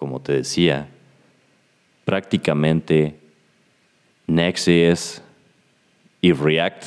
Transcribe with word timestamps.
como 0.00 0.18
te 0.18 0.32
decía, 0.32 0.88
prácticamente 2.06 3.20
Next.js 4.26 5.22
y 6.22 6.32
React 6.32 6.84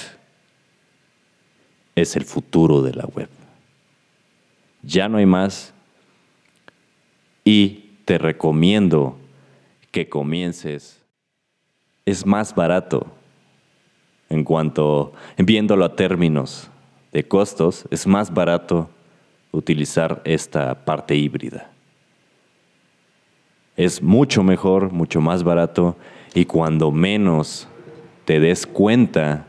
es 1.95 2.15
el 2.15 2.25
futuro 2.25 2.81
de 2.81 2.95
la 2.95 3.05
web. 3.05 3.29
Ya 4.81 5.07
no 5.07 5.19
hay 5.19 5.27
más 5.27 5.75
y 7.45 7.91
te 8.03 8.17
recomiendo 8.17 9.19
que 9.91 10.09
comiences. 10.09 10.99
Es 12.07 12.25
más 12.25 12.55
barato 12.55 13.05
en 14.27 14.43
cuanto, 14.43 15.13
viéndolo 15.37 15.85
a 15.85 15.95
términos 15.95 16.67
de 17.11 17.27
costos, 17.27 17.85
es 17.91 18.07
más 18.07 18.33
barato 18.33 18.89
utilizar 19.51 20.19
esta 20.25 20.83
parte 20.83 21.15
híbrida. 21.15 21.72
Es 23.75 24.03
mucho 24.03 24.43
mejor, 24.43 24.91
mucho 24.91 25.19
más 25.19 25.43
barato 25.43 25.97
y 26.35 26.45
cuando 26.45 26.91
menos 26.91 27.67
te 28.25 28.39
des 28.39 28.67
cuenta, 28.67 29.47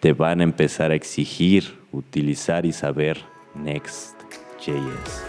te 0.00 0.12
van 0.12 0.40
a 0.40 0.44
empezar 0.44 0.90
a 0.90 0.94
exigir 0.94 1.78
utilizar 1.92 2.66
y 2.66 2.72
saber 2.72 3.18
Next.js. 3.54 5.22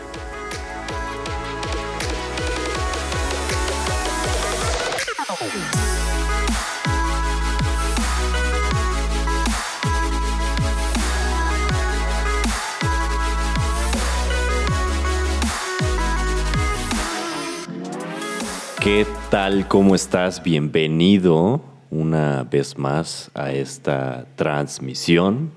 ¿Qué 18.84 19.08
tal? 19.30 19.66
¿Cómo 19.70 19.96
estás? 19.96 20.44
Bienvenido 20.44 21.62
una 21.90 22.44
vez 22.44 22.77
más 22.77 23.32
a 23.34 23.54
esta 23.54 24.26
transmisión 24.35 25.52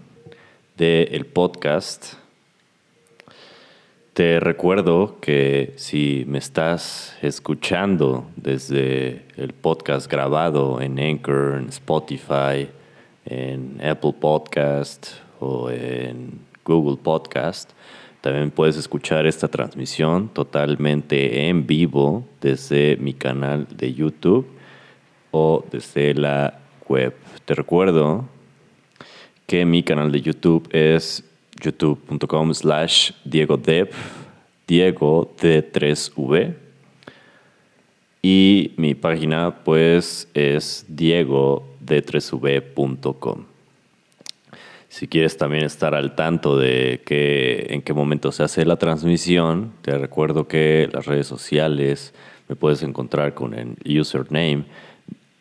del 0.76 1.26
podcast. 1.26 2.12
Te 4.14 4.38
recuerdo 4.38 5.18
que 5.20 5.72
si 5.74 6.24
me 6.28 6.38
estás 6.38 7.16
escuchando 7.20 8.30
desde 8.36 9.24
el 9.36 9.54
podcast 9.54 10.08
grabado 10.08 10.80
en 10.80 11.00
Anchor, 11.00 11.58
en 11.58 11.68
Spotify, 11.70 12.68
en 13.24 13.80
Apple 13.84 14.14
Podcast 14.20 15.08
o 15.40 15.68
en 15.68 16.38
Google 16.64 16.98
Podcast, 17.02 17.72
también 18.26 18.50
puedes 18.50 18.76
escuchar 18.76 19.26
esta 19.26 19.46
transmisión 19.48 20.28
totalmente 20.28 21.48
en 21.48 21.66
vivo 21.66 22.26
desde 22.40 22.96
mi 22.96 23.14
canal 23.14 23.68
de 23.70 23.94
YouTube 23.94 24.46
o 25.30 25.64
desde 25.70 26.12
la 26.14 26.58
web. 26.88 27.14
Te 27.44 27.54
recuerdo 27.54 28.24
que 29.46 29.64
mi 29.64 29.82
canal 29.82 30.10
de 30.10 30.20
YouTube 30.20 30.68
es 30.72 31.22
youtube.com 31.62 32.52
slash 32.52 33.12
Diego 33.24 33.56
Diego 34.66 35.32
de 35.40 35.72
3V. 35.72 36.54
Y 38.22 38.72
mi 38.76 38.94
página 38.96 39.62
pues 39.62 40.28
es 40.34 40.84
diego 40.88 41.64
de 41.78 42.04
3v.com. 42.04 43.55
Si 44.96 45.08
quieres 45.08 45.36
también 45.36 45.62
estar 45.62 45.94
al 45.94 46.14
tanto 46.14 46.56
de 46.56 47.02
que, 47.04 47.66
en 47.68 47.82
qué 47.82 47.92
momento 47.92 48.32
se 48.32 48.44
hace 48.44 48.64
la 48.64 48.76
transmisión, 48.76 49.74
te 49.82 49.98
recuerdo 49.98 50.48
que 50.48 50.88
las 50.90 51.04
redes 51.04 51.26
sociales 51.26 52.14
me 52.48 52.56
puedes 52.56 52.82
encontrar 52.82 53.34
con 53.34 53.52
el 53.52 53.76
username 54.00 54.64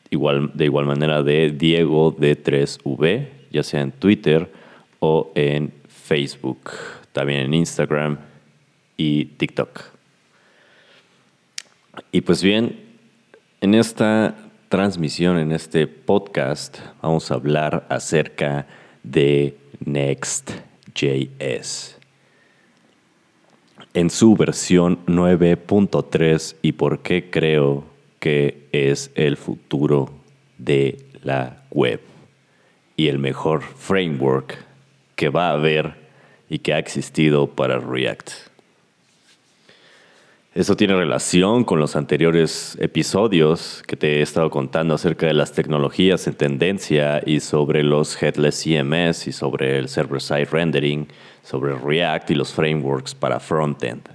igual, 0.10 0.52
de 0.54 0.66
igual 0.66 0.86
manera 0.86 1.24
de 1.24 1.52
Diego 1.52 2.12
de 2.12 2.38
3V, 2.38 3.30
ya 3.50 3.64
sea 3.64 3.80
en 3.80 3.94
Twitter 3.94 4.52
o 5.00 5.32
en 5.36 5.72
Facebook, 5.88 6.72
también 7.14 7.40
en 7.40 7.54
Instagram 7.54 8.18
y 8.98 9.24
TikTok. 9.24 9.84
Y 12.12 12.20
pues 12.20 12.44
bien, 12.44 12.78
en 13.62 13.74
esta 13.74 14.36
transmisión, 14.68 15.40
en 15.40 15.54
este 15.54 15.88
podcast, 15.88 16.78
vamos 17.02 17.32
a 17.32 17.36
hablar 17.36 17.86
acerca 17.88 18.68
de 18.68 18.85
de 19.12 19.58
Next.js 19.86 20.56
en 23.96 24.10
su 24.10 24.36
versión 24.36 25.00
9.3 25.06 26.58
y 26.62 26.74
por 26.74 27.00
qué 27.00 27.30
creo 27.30 27.86
que 28.20 28.68
es 28.74 29.10
el 29.16 29.38
futuro 29.38 30.10
de 30.58 31.06
la 31.24 31.64
web 31.72 32.02
y 32.98 33.08
el 33.08 33.20
mejor 33.20 33.64
framework 33.64 34.58
que 35.16 35.30
va 35.30 35.48
a 35.48 35.54
haber 35.54 35.96
y 36.50 36.60
que 36.60 36.74
ha 36.74 36.78
existido 36.78 37.48
para 37.48 37.80
React. 37.80 38.32
Eso 40.56 40.78
tiene 40.78 40.96
relación 40.96 41.66
con 41.66 41.82
los 41.82 41.98
anteriores 41.98 42.78
episodios 42.80 43.84
que 43.88 43.98
te 43.98 44.20
he 44.20 44.22
estado 44.22 44.50
contando 44.50 44.94
acerca 44.94 45.28
de 45.28 45.34
las 45.34 45.52
tecnologías 45.52 46.28
en 46.28 46.34
tendencia 46.36 47.22
y 47.26 47.42
sobre 47.42 47.84
los 47.84 48.24
headless 48.24 48.64
CMS 48.64 49.28
y 49.28 49.34
sobre 49.34 49.78
el 49.78 49.90
server-side 49.90 50.46
rendering, 50.46 51.10
sobre 51.44 51.76
React 51.76 52.32
y 52.32 52.36
los 52.36 52.54
frameworks 52.54 53.14
para 53.14 53.42
frontend. 53.42 54.08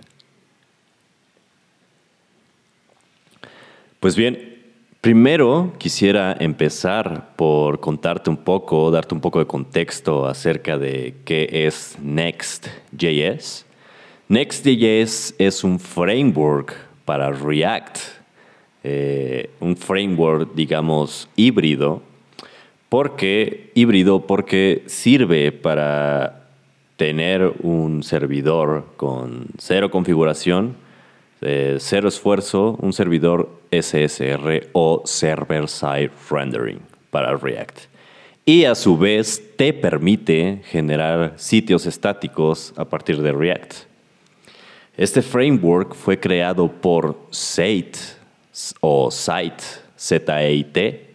Pues 4.01 4.17
bien, 4.17 4.62
primero 5.03 5.75
quisiera 5.77 6.34
empezar 6.41 7.37
por 7.37 7.81
contarte 7.81 8.31
un 8.31 8.39
poco, 8.39 8.91
darte 8.91 9.15
un 9.15 9.21
poco 9.21 9.41
de 9.41 9.47
contexto 9.47 10.25
acerca 10.25 10.78
de 10.78 11.17
qué 11.27 11.67
es 11.67 11.99
Next.js 12.01 13.67
Next.js 14.30 15.34
es 15.38 15.64
un 15.64 15.80
framework 15.80 16.76
para 17.04 17.32
React, 17.32 17.98
eh, 18.84 19.50
un 19.58 19.76
framework, 19.76 20.54
digamos, 20.54 21.28
híbrido, 21.34 22.00
porque 22.88 23.72
híbrido 23.74 24.28
porque 24.28 24.84
sirve 24.86 25.50
para 25.50 26.46
tener 26.94 27.54
un 27.64 28.04
servidor 28.04 28.86
con 28.96 29.46
cero 29.58 29.91
configuración, 29.91 30.76
eh, 31.41 31.78
cero 31.80 32.06
esfuerzo, 32.06 32.78
un 32.80 32.92
servidor 32.92 33.50
SSR 33.72 34.68
o 34.70 35.02
Server 35.06 35.66
Side 35.66 36.12
Rendering 36.30 36.78
para 37.10 37.36
React. 37.36 37.80
Y 38.47 38.64
a 38.66 38.76
su 38.76 38.97
vez 38.97 39.56
te 39.56 39.72
permite 39.72 40.60
generar 40.66 41.32
sitios 41.34 41.84
estáticos 41.86 42.72
a 42.76 42.84
partir 42.84 43.20
de 43.22 43.32
React. 43.32 43.90
Este 45.00 45.22
framework 45.22 45.94
fue 45.94 46.21
creado 46.21 46.71
por 46.71 47.19
Site 47.31 47.99
o 48.81 49.11
Site, 49.11 49.65
Z-E-I-T, 49.97 51.15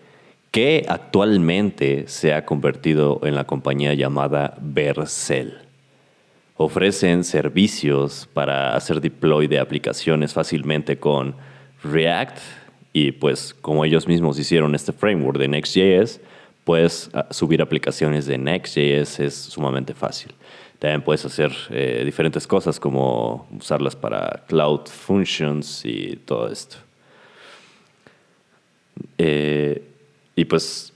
que 0.50 0.86
actualmente 0.88 2.08
se 2.08 2.34
ha 2.34 2.48
convertido 2.48 3.22
en 3.24 3.36
la 3.36 3.44
compañía 3.44 3.94
llamada 3.94 4.58
Vercel. 4.60 5.60
Ofrecen 6.58 7.24
servicios 7.24 8.28
para 8.34 8.76
hacer 8.76 9.00
deploy 9.02 9.46
de 9.46 9.60
aplicaciones 9.60 10.34
fácilmente 10.34 10.98
con 10.98 11.36
React 11.84 12.40
y 12.92 13.12
pues 13.12 13.54
como 13.54 13.86
ellos 13.86 14.08
mismos 14.08 14.40
hicieron 14.40 14.74
este 14.74 14.94
framework 14.94 15.38
de 15.38 15.48
Next.js, 15.48 16.22
pues 16.64 17.12
subir 17.30 17.62
aplicaciones 17.62 18.26
de 18.26 18.40
Next.js 18.40 19.20
es 19.20 19.36
sumamente 19.36 19.94
fácil. 19.94 20.34
También 20.80 21.02
puedes 21.02 21.24
hacer 21.26 21.52
eh, 21.70 22.02
diferentes 22.04 22.46
cosas 22.46 22.80
como 22.80 23.48
usarlas 23.58 23.96
para 23.96 24.44
Cloud 24.48 24.88
Functions 24.88 25.86
y 25.86 26.18
todo 26.26 26.52
esto. 26.52 26.78
Eh, 29.18 29.82
y 30.36 30.46
pues, 30.46 30.94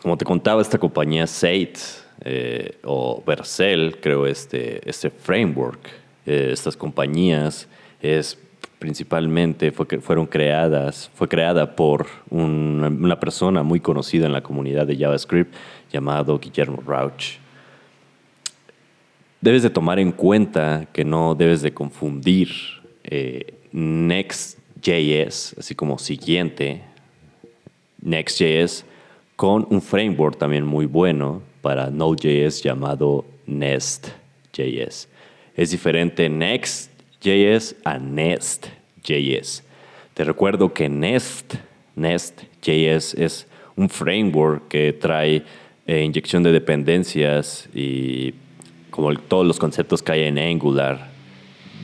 como 0.00 0.16
te 0.16 0.24
contaba, 0.24 0.62
esta 0.62 0.78
compañía 0.78 1.26
Sate 1.26 1.78
eh, 2.24 2.78
o 2.84 3.22
Vercel 3.26 3.98
creo 4.00 4.26
este, 4.26 4.88
este 4.88 5.10
framework. 5.10 5.80
estas 6.24 6.76
compañías 6.76 7.68
es 8.00 8.38
principalmente 8.78 9.72
fue, 9.72 9.86
fueron 10.00 10.26
creadas, 10.26 11.10
fue 11.14 11.28
creada 11.28 11.76
por 11.76 12.06
una 12.30 13.20
persona 13.20 13.62
muy 13.62 13.80
conocida 13.80 14.26
en 14.26 14.32
la 14.32 14.42
comunidad 14.42 14.86
de 14.86 14.96
JavaScript 14.96 15.54
llamado 15.92 16.38
Guillermo 16.38 16.82
Rauch 16.86 17.38
debes 19.40 19.62
de 19.62 19.70
tomar 19.70 19.98
en 19.98 20.12
cuenta 20.12 20.86
que 20.92 21.04
no 21.04 21.34
debes 21.34 21.62
de 21.62 21.72
confundir 21.72 22.48
eh, 23.04 23.54
Next.js, 23.72 25.54
así 25.58 25.74
como 25.74 25.98
siguiente, 25.98 26.82
Next.js, 28.00 28.84
con 29.36 29.66
un 29.70 29.82
framework 29.82 30.38
también 30.38 30.64
muy 30.64 30.86
bueno 30.86 31.42
para 31.60 31.90
Node.js 31.90 32.62
llamado 32.62 33.24
Nest.js. 33.46 35.08
Es 35.54 35.70
diferente 35.70 36.28
Next.js 36.28 37.76
a 37.84 37.98
Nest.js. 37.98 39.62
Te 40.14 40.24
recuerdo 40.24 40.72
que 40.72 40.88
Nest, 40.88 41.54
Nest.js 41.94 43.14
es 43.14 43.46
un 43.76 43.90
framework 43.90 44.68
que 44.68 44.92
trae 44.94 45.42
eh, 45.86 46.02
inyección 46.02 46.42
de 46.42 46.52
dependencias 46.52 47.68
y 47.74 48.34
como 48.96 49.14
todos 49.14 49.46
los 49.46 49.58
conceptos 49.58 50.02
que 50.02 50.12
hay 50.12 50.22
en 50.22 50.38
Angular 50.38 51.08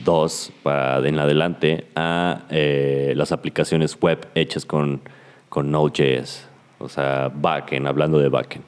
2 0.03 0.51
para 0.63 1.07
en 1.07 1.19
adelante 1.19 1.85
a 1.95 2.41
eh, 2.49 3.13
las 3.15 3.31
aplicaciones 3.31 3.95
web 4.01 4.27
hechas 4.33 4.65
con, 4.65 4.99
con 5.47 5.69
Node.js, 5.69 6.47
o 6.79 6.89
sea, 6.89 7.31
backend, 7.31 7.85
hablando 7.85 8.17
de 8.17 8.29
backend. 8.29 8.65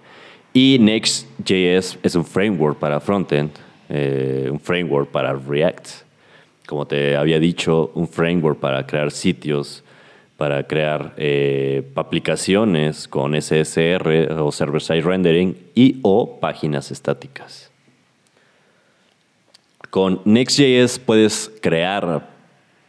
Y 0.53 0.77
Next.js 0.79 1.97
es 2.03 2.15
un 2.15 2.23
framework 2.23 2.77
para 2.77 2.99
frontend, 2.99 3.49
eh, 3.89 4.47
un 4.51 4.59
framework 4.59 5.09
para 5.09 5.33
React. 5.33 5.87
Como 6.67 6.85
te 6.85 7.17
había 7.17 7.39
dicho, 7.39 7.91
un 7.95 8.07
framework 8.07 8.59
para 8.59 8.85
crear 8.85 9.09
sitios, 9.09 9.83
para 10.37 10.67
crear 10.67 11.15
eh, 11.17 11.91
aplicaciones 11.95 13.07
con 13.07 13.33
SSR 13.33 14.31
o 14.39 14.51
server-side 14.51 15.01
rendering 15.01 15.57
y 15.73 15.99
o 16.03 16.39
páginas 16.39 16.91
estáticas. 16.91 17.64
Con 19.95 20.19
Next.js 20.25 20.99
puedes 20.99 21.49
crear 21.61 22.27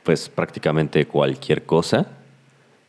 pues 0.03 0.29
prácticamente 0.29 1.07
cualquier 1.07 1.63
cosa. 1.63 2.05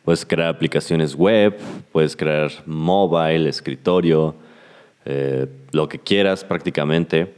Puedes 0.04 0.26
crear 0.26 0.48
aplicaciones 0.48 1.14
web, 1.14 1.56
puedes 1.92 2.16
crear 2.16 2.50
mobile, 2.66 3.48
escritorio, 3.48 4.34
eh, 5.04 5.46
lo 5.70 5.88
que 5.88 6.00
quieras 6.00 6.42
prácticamente, 6.42 7.32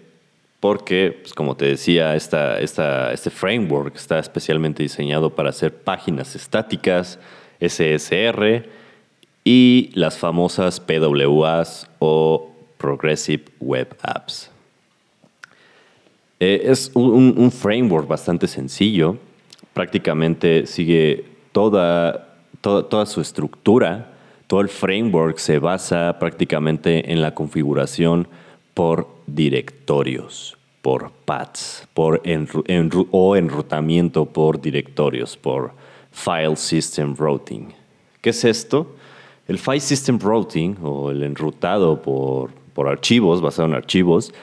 porque, 0.59 1.19
pues, 1.21 1.35
como 1.35 1.55
te 1.55 1.67
decía, 1.67 2.17
esta, 2.17 2.59
esta, 2.59 3.13
este 3.13 3.29
framework 3.29 3.95
está 3.97 4.19
especialmente 4.19 4.83
diseñado 4.83 5.35
para 5.35 5.51
hacer 5.51 5.83
páginas 5.83 6.35
estáticas, 6.35 7.19
SSR 7.61 8.71
y 9.45 9.91
las 9.93 10.17
famosas 10.17 10.81
PWAs 10.81 11.91
o 11.99 12.51
Progressive 12.79 13.45
Web 13.61 13.99
Apps. 14.01 14.50
Eh, 16.41 16.63
es 16.65 16.91
un, 16.95 17.35
un, 17.37 17.53
framework 17.53 18.09
bastante 18.09 18.49
sencillo, 18.49 19.19
prácticamente 19.75 20.67
sigue 20.67 21.25
toda, 21.53 22.35
toda, 22.61 23.07
su 23.07 23.21
estructura 23.21 24.11
todo 24.51 24.63
el 24.63 24.69
framework 24.69 25.39
se 25.39 25.61
basa 25.61 26.19
prácticamente 26.19 27.13
en 27.13 27.23
la 27.23 27.37
configuración 27.37 28.27
por 28.75 29.07
directorios, 29.29 30.59
por 30.83 31.13
paths, 31.25 31.87
por 31.95 32.21
o 33.13 33.37
enrutamiento 33.37 34.27
por 34.27 34.61
directorios, 34.61 35.37
por 35.37 35.71
File 36.11 36.57
System 36.57 37.15
Routing. 37.15 37.73
¿Qué 38.21 38.31
es 38.31 38.45
esto? 38.45 38.97
El 39.47 39.57
File 39.57 39.79
System 39.79 40.19
Routing 40.19 40.79
o 40.83 41.13
el 41.13 41.23
enrutado 41.23 42.03
por, 42.03 42.51
por 42.75 42.89
archivos, 42.89 43.41
basado 43.41 43.69
en 43.69 43.75
archivos, 43.75 44.35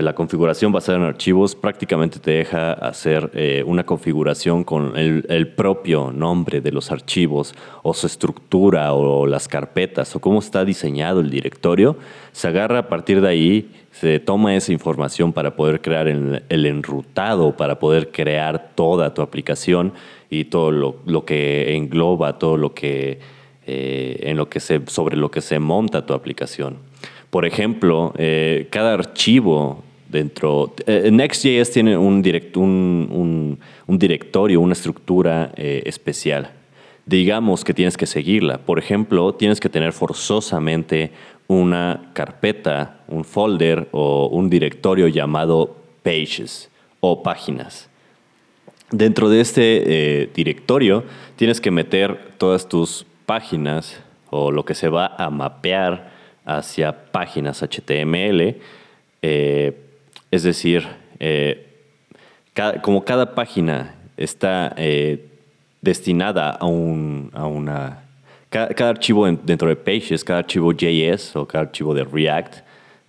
la 0.00 0.14
configuración 0.14 0.72
basada 0.72 0.96
en 0.96 1.04
archivos 1.04 1.54
prácticamente 1.54 2.18
te 2.18 2.30
deja 2.30 2.72
hacer 2.72 3.30
eh, 3.34 3.62
una 3.66 3.84
configuración 3.84 4.64
con 4.64 4.96
el, 4.96 5.48
propio 5.48 6.10
nombre 6.12 6.62
de 6.62 6.72
los 6.72 6.90
archivos 6.90 7.54
o 7.82 7.92
su 7.92 8.06
estructura 8.06 8.94
o 8.94 9.26
las 9.26 9.48
carpetas 9.48 10.16
o 10.16 10.20
cómo 10.20 10.38
está 10.38 10.64
diseñado 10.64 11.20
el 11.20 11.28
directorio. 11.28 11.98
Se 12.32 12.48
agarra 12.48 12.78
a 12.78 12.88
partir 12.88 13.20
de 13.20 13.28
ahí, 13.28 13.70
se 13.90 14.18
toma 14.18 14.56
esa 14.56 14.72
información 14.72 15.34
para 15.34 15.56
poder 15.56 15.82
crear 15.82 16.08
el, 16.08 16.66
enrutado, 16.66 17.54
para 17.54 17.78
poder 17.78 18.10
crear 18.10 18.70
toda 18.74 19.12
tu 19.12 19.20
aplicación 19.20 19.92
y 20.30 20.46
todo 20.46 20.70
lo, 20.70 21.24
que 21.26 21.76
engloba, 21.76 22.38
todo 22.38 22.56
lo 22.56 22.72
que, 22.72 23.20
eh, 23.66 24.20
en 24.22 24.38
lo 24.38 24.48
que 24.48 24.60
se, 24.60 24.80
sobre 24.86 25.16
lo 25.16 25.30
que 25.30 25.42
se 25.42 25.58
monta 25.58 26.06
tu 26.06 26.14
aplicación. 26.14 26.78
Por 27.32 27.46
ejemplo, 27.46 28.12
eh, 28.18 28.66
cada 28.68 28.92
archivo 28.92 29.82
dentro... 30.10 30.74
Eh, 30.86 31.08
Next.js 31.10 31.70
tiene 31.70 31.96
un, 31.96 32.20
directorio, 33.88 34.60
una 34.60 34.74
estructura 34.74 35.50
eh, 35.56 35.82
especial. 35.86 36.50
Digamos 37.06 37.64
que 37.64 37.72
tienes 37.72 37.96
que 37.96 38.04
seguirla. 38.04 38.58
Por 38.58 38.78
ejemplo, 38.78 39.32
tienes 39.32 39.60
que 39.60 39.70
tener 39.70 39.94
forzosamente 39.94 41.12
una 41.46 42.10
carpeta, 42.12 43.00
un 43.08 43.24
folder 43.24 43.88
o 43.92 44.26
un 44.26 44.50
directorio 44.50 45.08
llamado 45.08 45.74
pages 46.02 46.70
o 47.00 47.22
páginas. 47.22 47.88
Dentro 48.90 49.30
de 49.30 49.40
este 49.40 50.30
directorio 50.34 51.04
tienes 51.36 51.62
que 51.62 51.70
meter 51.70 52.34
todas 52.36 52.68
tus 52.68 53.06
páginas 53.24 53.98
o 54.28 54.50
lo 54.50 54.66
que 54.66 54.74
se 54.74 54.90
va 54.90 55.16
a 55.16 55.30
mapear 55.30 56.11
hacia 56.44 57.10
páginas 57.12 57.62
HTML. 57.62 58.56
Eh, 59.22 59.76
es 60.30 60.42
decir, 60.42 60.86
eh, 61.20 61.66
como 62.82 63.04
cada 63.04 63.34
página 63.34 63.94
está 64.16 64.74
eh, 64.76 65.26
destinada 65.80 66.50
a, 66.50 66.66
un, 66.66 67.30
a 67.34 67.46
una... 67.46 68.04
Cada, 68.50 68.90
archivo 68.90 69.26
dentro 69.26 69.68
de 69.68 69.76
Pages, 69.76 70.22
cada 70.24 70.40
archivo 70.40 70.72
JS 70.72 71.36
o 71.36 71.46
cada 71.46 71.64
archivo 71.64 71.94
de 71.94 72.04
React 72.04 72.56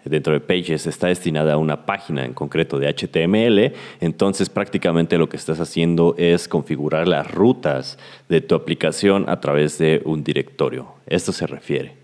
dentro 0.05 0.33
de 0.33 0.39
Pages 0.39 0.87
está 0.87 1.07
destinada 1.07 1.53
a 1.53 1.57
una 1.57 1.85
página 1.85 2.25
en 2.25 2.33
concreto 2.33 2.79
de 2.79 2.87
HTML, 2.87 3.73
entonces 3.99 4.49
prácticamente 4.49 5.17
lo 5.17 5.27
que 5.29 5.37
estás 5.37 5.59
haciendo 5.59 6.15
es 6.17 6.47
configurar 6.47 7.07
las 7.07 7.29
rutas 7.29 7.97
de 8.29 8.41
tu 8.41 8.55
aplicación 8.55 9.29
a 9.29 9.39
través 9.39 9.77
de 9.77 10.01
un 10.05 10.23
directorio. 10.23 10.87
Esto 11.07 11.31
se 11.31 11.47
refiere. 11.47 12.02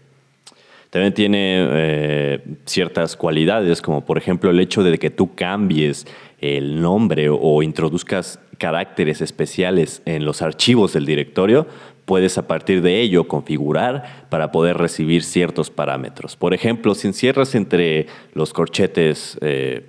También 0.89 1.13
tiene 1.13 1.67
eh, 1.71 2.43
ciertas 2.65 3.15
cualidades, 3.15 3.81
como 3.81 4.05
por 4.05 4.17
ejemplo 4.17 4.49
el 4.49 4.59
hecho 4.59 4.83
de 4.83 4.97
que 4.97 5.11
tú 5.11 5.35
cambies 5.35 6.07
el 6.39 6.81
nombre 6.81 7.27
o 7.29 7.61
introduzcas 7.61 8.39
caracteres 8.57 9.21
especiales 9.21 10.01
en 10.05 10.25
los 10.25 10.41
archivos 10.41 10.93
del 10.93 11.05
directorio, 11.05 11.67
puedes 12.05 12.39
a 12.39 12.47
partir 12.47 12.81
de 12.81 13.01
ello 13.01 13.27
configurar 13.27 14.25
para 14.29 14.51
poder 14.51 14.77
recibir 14.77 15.23
ciertos 15.23 15.69
parámetros. 15.69 16.35
Por 16.35 16.55
ejemplo, 16.55 16.95
si 16.95 17.07
encierras 17.07 17.53
entre 17.53 18.07
los 18.33 18.51
corchetes 18.51 19.37
eh, 19.41 19.85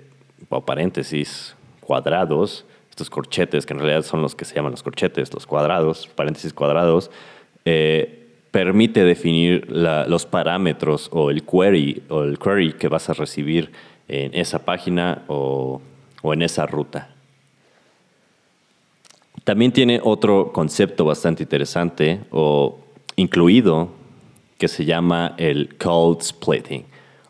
o 0.49 0.63
paréntesis 0.63 1.55
cuadrados, 1.79 2.65
estos 2.91 3.09
corchetes 3.09 3.65
que 3.65 3.73
en 3.73 3.79
realidad 3.79 4.03
son 4.03 4.21
los 4.21 4.35
que 4.35 4.45
se 4.45 4.53
llaman 4.53 4.71
los 4.71 4.83
corchetes, 4.83 5.33
los 5.33 5.47
cuadrados, 5.47 6.09
paréntesis 6.13 6.53
cuadrados, 6.53 7.09
eh, 7.65 8.20
permite 8.51 9.05
definir 9.05 9.71
los 9.71 10.25
parámetros 10.25 11.09
o 11.13 11.31
el 11.31 11.43
query 11.43 12.03
o 12.09 12.23
el 12.23 12.37
query 12.37 12.73
que 12.73 12.89
vas 12.89 13.09
a 13.09 13.13
recibir 13.13 13.71
en 14.09 14.35
esa 14.35 14.65
página 14.65 15.23
o, 15.27 15.81
en 16.23 16.41
esa 16.41 16.65
ruta. 16.65 17.15
También 19.45 19.71
tiene 19.71 19.99
otro 20.03 20.51
concepto 20.51 21.05
bastante 21.05 21.43
interesante 21.43 22.21
o 22.29 22.77
incluido 23.15 23.89
que 24.57 24.67
se 24.67 24.85
llama 24.85 25.33
el 25.37 25.77
code 25.77 26.21
splitting 26.21 26.85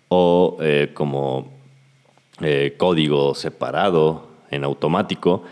o 0.09 0.57
eh, 0.59 0.89
como 0.93 1.53
eh, 2.41 2.73
código 2.77 3.33
separado 3.35 4.27
en 4.49 4.63
automático 4.63 5.43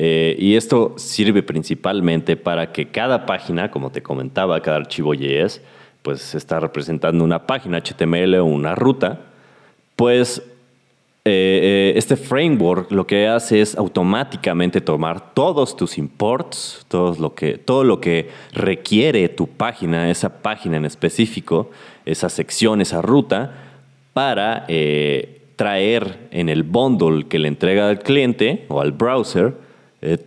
eh, 0.00 0.36
y 0.38 0.54
esto 0.54 0.94
sirve 0.96 1.42
principalmente 1.42 2.36
para 2.36 2.70
que 2.70 2.86
cada 2.86 3.26
página, 3.26 3.72
como 3.72 3.90
te 3.90 4.00
comentaba, 4.00 4.62
cada 4.62 4.76
archivo 4.76 5.12
JS, 5.12 5.60
pues 6.02 6.36
está 6.36 6.60
representando 6.60 7.24
una 7.24 7.48
página 7.48 7.82
HTML 7.82 8.36
o 8.36 8.44
una 8.44 8.76
ruta, 8.76 9.22
pues 9.96 10.38
eh, 11.24 11.24
eh, 11.24 11.92
este 11.96 12.14
framework 12.14 12.92
lo 12.92 13.08
que 13.08 13.26
hace 13.26 13.60
es 13.60 13.76
automáticamente 13.76 14.80
tomar 14.80 15.34
todos 15.34 15.74
tus 15.74 15.98
imports, 15.98 16.86
todo 16.86 17.16
lo 17.18 17.34
que, 17.34 17.58
todo 17.58 17.82
lo 17.82 18.00
que 18.00 18.30
requiere 18.52 19.28
tu 19.28 19.48
página, 19.48 20.12
esa 20.12 20.42
página 20.42 20.76
en 20.76 20.84
específico, 20.84 21.72
esa 22.06 22.28
sección, 22.28 22.80
esa 22.80 23.02
ruta, 23.02 23.52
para 24.12 24.64
traer 25.56 26.28
en 26.30 26.48
el 26.48 26.62
bundle 26.62 27.26
que 27.26 27.40
le 27.40 27.48
entrega 27.48 27.88
al 27.88 27.98
cliente 27.98 28.64
o 28.68 28.80
al 28.80 28.92
browser, 28.92 29.66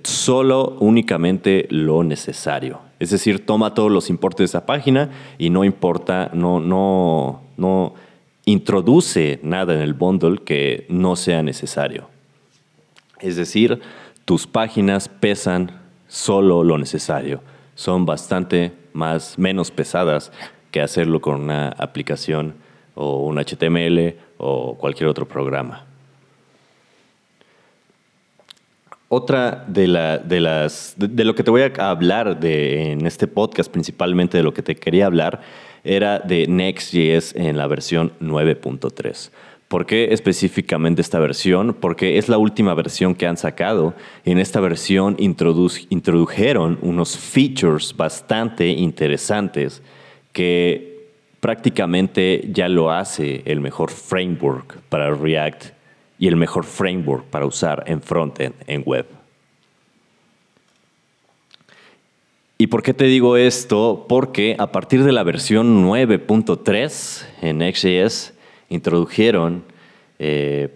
solo 0.03 0.77
únicamente 0.79 1.67
lo 1.69 2.03
necesario. 2.03 2.79
Es 2.99 3.09
decir, 3.09 3.45
toma 3.45 3.73
todos 3.73 3.91
los 3.91 4.09
importes 4.09 4.39
de 4.39 4.45
esa 4.45 4.65
página 4.65 5.09
y 5.37 5.49
no 5.49 5.63
importa, 5.63 6.29
no, 6.33 6.59
no, 6.59 7.41
no 7.57 7.93
introduce 8.45 9.39
nada 9.43 9.73
en 9.73 9.81
el 9.81 9.93
bundle 9.93 10.39
que 10.43 10.85
no 10.89 11.15
sea 11.15 11.41
necesario. 11.41 12.09
Es 13.19 13.35
decir, 13.35 13.81
tus 14.25 14.47
páginas 14.47 15.07
pesan 15.07 15.81
solo 16.07 16.63
lo 16.63 16.77
necesario. 16.77 17.41
Son 17.75 18.05
bastante 18.05 18.73
más, 18.93 19.39
menos 19.39 19.71
pesadas 19.71 20.31
que 20.71 20.81
hacerlo 20.81 21.21
con 21.21 21.41
una 21.41 21.69
aplicación 21.69 22.55
o 22.95 23.25
un 23.25 23.37
HTML 23.37 24.15
o 24.37 24.75
cualquier 24.77 25.09
otro 25.09 25.27
programa. 25.27 25.85
Otra 29.13 29.65
de, 29.67 29.87
de 30.23 30.39
las 30.39 30.95
de, 30.95 31.25
lo 31.25 31.35
que 31.35 31.43
te 31.43 31.51
voy 31.51 31.63
a 31.63 31.89
hablar 31.89 32.39
de, 32.39 32.93
en 32.93 33.05
este 33.05 33.27
podcast, 33.27 33.69
principalmente 33.69 34.37
de 34.37 34.43
lo 34.43 34.53
que 34.53 34.63
te 34.63 34.73
quería 34.75 35.05
hablar, 35.05 35.41
era 35.83 36.19
de 36.19 36.47
Next.js 36.47 37.35
en 37.35 37.57
la 37.57 37.67
versión 37.67 38.13
9.3. 38.21 39.31
¿Por 39.67 39.85
qué 39.85 40.13
específicamente 40.13 41.01
esta 41.01 41.19
versión? 41.19 41.73
Porque 41.73 42.17
es 42.17 42.29
la 42.29 42.37
última 42.37 42.73
versión 42.73 43.13
que 43.13 43.27
han 43.27 43.35
sacado. 43.35 43.95
En 44.23 44.37
esta 44.37 44.61
versión 44.61 45.17
introdujeron 45.19 46.79
unos 46.81 47.17
features 47.17 47.93
bastante 47.97 48.69
interesantes 48.69 49.81
que 50.31 51.09
prácticamente 51.41 52.47
ya 52.49 52.69
lo 52.69 52.91
hace 52.91 53.41
el 53.43 53.59
mejor 53.59 53.91
framework 53.91 54.77
para 54.87 55.13
React 55.13 55.80
y 56.21 56.27
el 56.27 56.35
mejor 56.35 56.65
framework 56.65 57.25
para 57.25 57.47
usar 57.47 57.83
en 57.87 57.99
frontend 57.99 58.53
en 58.67 58.83
web. 58.85 59.07
¿Y 62.59 62.67
por 62.67 62.83
qué 62.83 62.93
te 62.93 63.05
digo 63.05 63.37
esto? 63.37 64.05
Porque 64.07 64.55
a 64.59 64.71
partir 64.71 65.03
de 65.03 65.11
la 65.13 65.23
versión 65.23 65.83
9.3 65.83 67.25
en 67.41 67.57
Next.js 67.57 68.35
introdujeron 68.69 69.63
eh, 70.19 70.69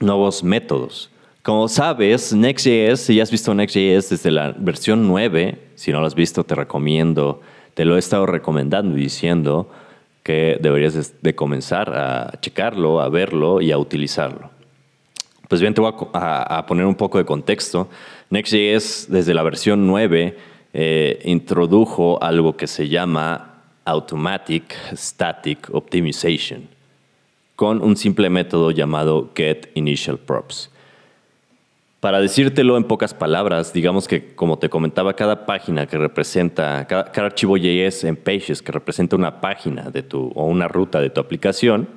nuevos 0.00 0.42
métodos. 0.42 1.10
Como 1.42 1.68
sabes, 1.68 2.32
Next.js, 2.32 2.98
si 2.98 3.16
ya 3.16 3.24
has 3.24 3.30
visto 3.30 3.54
Next.js 3.54 4.08
desde 4.08 4.30
la 4.30 4.54
versión 4.56 5.06
9, 5.06 5.58
si 5.74 5.92
no 5.92 6.00
lo 6.00 6.06
has 6.06 6.14
visto, 6.14 6.44
te 6.44 6.54
recomiendo, 6.54 7.42
te 7.74 7.84
lo 7.84 7.96
he 7.96 7.98
estado 7.98 8.24
recomendando 8.24 8.96
y 8.96 9.02
diciendo 9.02 9.68
que 10.22 10.56
deberías 10.62 11.20
de 11.20 11.34
comenzar 11.34 11.94
a 11.94 12.40
checarlo, 12.40 13.02
a 13.02 13.10
verlo 13.10 13.60
y 13.60 13.70
a 13.70 13.76
utilizarlo. 13.76 14.51
Pues 15.52 15.60
bien, 15.60 15.74
te 15.74 15.82
voy 15.82 15.92
a, 16.14 16.64
poner 16.66 16.86
un 16.86 16.94
poco 16.94 17.18
de 17.18 17.26
contexto. 17.26 17.86
Next.js, 18.30 19.08
desde 19.10 19.34
la 19.34 19.42
versión 19.42 19.86
9, 19.86 20.38
eh, 20.72 21.20
introdujo 21.26 22.18
algo 22.22 22.56
que 22.56 22.66
se 22.66 22.88
llama 22.88 23.60
Automatic 23.84 24.74
Static 24.94 25.68
Optimization 25.74 26.66
con 27.54 27.82
un 27.82 27.98
simple 27.98 28.30
método 28.30 28.70
llamado 28.70 29.30
getInitialProps. 29.34 30.70
Para 32.00 32.22
decírtelo 32.22 32.78
en 32.78 32.84
pocas 32.84 33.12
palabras, 33.12 33.74
digamos 33.74 34.08
que 34.08 34.34
como 34.34 34.58
te 34.58 34.70
comentaba, 34.70 35.14
cada 35.16 35.44
página 35.44 35.86
que 35.86 35.98
representa, 35.98 36.86
cada, 36.86 37.12
cada, 37.12 37.26
archivo 37.26 37.58
JS 37.58 38.04
en 38.04 38.16
Pages 38.16 38.62
que 38.62 38.72
representa 38.72 39.16
una 39.16 39.42
página 39.42 39.90
de 39.90 40.02
tu, 40.02 40.32
o 40.34 40.46
una 40.46 40.66
ruta 40.66 40.98
de 41.02 41.10
tu 41.10 41.20
aplicación, 41.20 41.90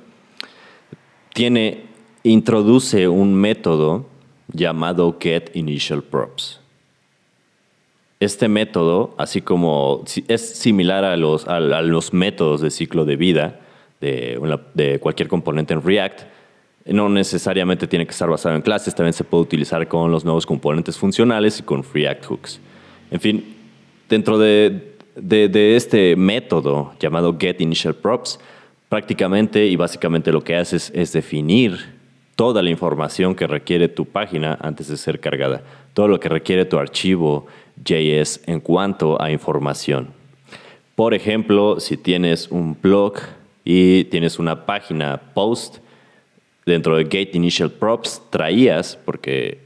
tiene 1.32 1.95
introduce 2.26 3.06
un 3.06 3.34
método 3.34 4.06
llamado 4.52 5.16
getInitialProps. 5.20 6.60
Este 8.18 8.48
método, 8.48 9.14
así 9.16 9.42
como 9.42 10.02
es 10.26 10.58
similar 10.58 11.04
a 11.04 11.16
los, 11.16 12.12
métodos 12.12 12.60
de 12.60 12.70
ciclo 12.70 13.04
de 13.04 13.16
vida 13.16 13.60
de, 14.00 14.98
cualquier 15.00 15.28
componente 15.28 15.74
en 15.74 15.82
React, 15.82 16.22
no 16.86 17.08
necesariamente 17.08 17.86
tiene 17.86 18.06
que 18.06 18.12
estar 18.12 18.28
basado 18.28 18.56
en 18.56 18.62
clases, 18.62 18.94
también 18.94 19.12
se 19.12 19.24
puede 19.24 19.42
utilizar 19.42 19.86
con 19.86 20.10
los 20.10 20.24
nuevos 20.24 20.46
componentes 20.46 20.96
funcionales 20.96 21.60
y 21.60 21.62
con 21.62 21.84
React 21.84 22.26
Hooks. 22.26 22.60
En 23.10 23.20
fin, 23.20 23.56
dentro 24.08 24.38
de, 24.38 24.96
de 25.14 25.76
este 25.76 26.16
método 26.16 26.92
llamado 26.98 27.36
getInitialProps, 27.38 28.40
prácticamente 28.88 29.66
y 29.66 29.76
básicamente 29.76 30.32
lo 30.32 30.42
que 30.42 30.56
haces 30.56 30.90
es 30.94 31.12
definir 31.12 31.95
toda 32.36 32.62
la 32.62 32.70
información 32.70 33.34
que 33.34 33.46
requiere 33.46 33.88
tu 33.88 34.04
página 34.04 34.56
antes 34.60 34.88
de 34.88 34.96
ser 34.96 35.20
cargada, 35.20 35.62
todo 35.94 36.06
lo 36.06 36.20
que 36.20 36.28
requiere 36.28 36.66
tu 36.66 36.78
archivo 36.78 37.46
JS 37.84 38.42
en 38.46 38.60
cuanto 38.60 39.20
a 39.20 39.30
información. 39.30 40.08
Por 40.94 41.14
ejemplo, 41.14 41.80
si 41.80 41.96
tienes 41.96 42.48
un 42.50 42.76
blog 42.80 43.14
y 43.64 44.04
tienes 44.04 44.38
una 44.38 44.64
página 44.64 45.20
post, 45.34 45.78
dentro 46.66 46.96
de 46.96 47.04
Gate 47.04 47.30
Initial 47.34 47.70
Props 47.70 48.22
traías, 48.28 48.98
porque, 49.04 49.60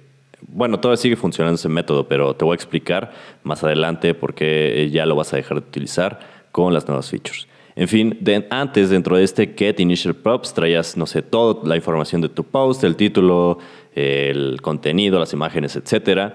bueno, 0.46 0.78
todavía 0.78 1.00
sigue 1.00 1.16
funcionando 1.16 1.54
ese 1.56 1.68
método, 1.68 2.06
pero 2.06 2.34
te 2.34 2.44
voy 2.44 2.52
a 2.52 2.56
explicar 2.56 3.12
más 3.42 3.64
adelante 3.64 4.14
por 4.14 4.34
qué 4.34 4.90
ya 4.92 5.06
lo 5.06 5.16
vas 5.16 5.32
a 5.32 5.36
dejar 5.36 5.60
de 5.60 5.66
utilizar 5.66 6.20
con 6.52 6.74
las 6.74 6.86
nuevas 6.86 7.08
features. 7.08 7.48
En 7.76 7.88
fin, 7.88 8.18
antes 8.50 8.90
dentro 8.90 9.16
de 9.16 9.24
este 9.24 9.54
get 9.56 9.80
initial 9.80 10.14
props 10.14 10.52
traías, 10.52 10.96
no 10.96 11.06
sé, 11.06 11.22
toda 11.22 11.66
la 11.66 11.76
información 11.76 12.20
de 12.20 12.28
tu 12.28 12.44
post, 12.44 12.82
el 12.84 12.96
título, 12.96 13.58
el 13.94 14.60
contenido, 14.60 15.18
las 15.18 15.32
imágenes, 15.32 15.76
etc. 15.76 16.32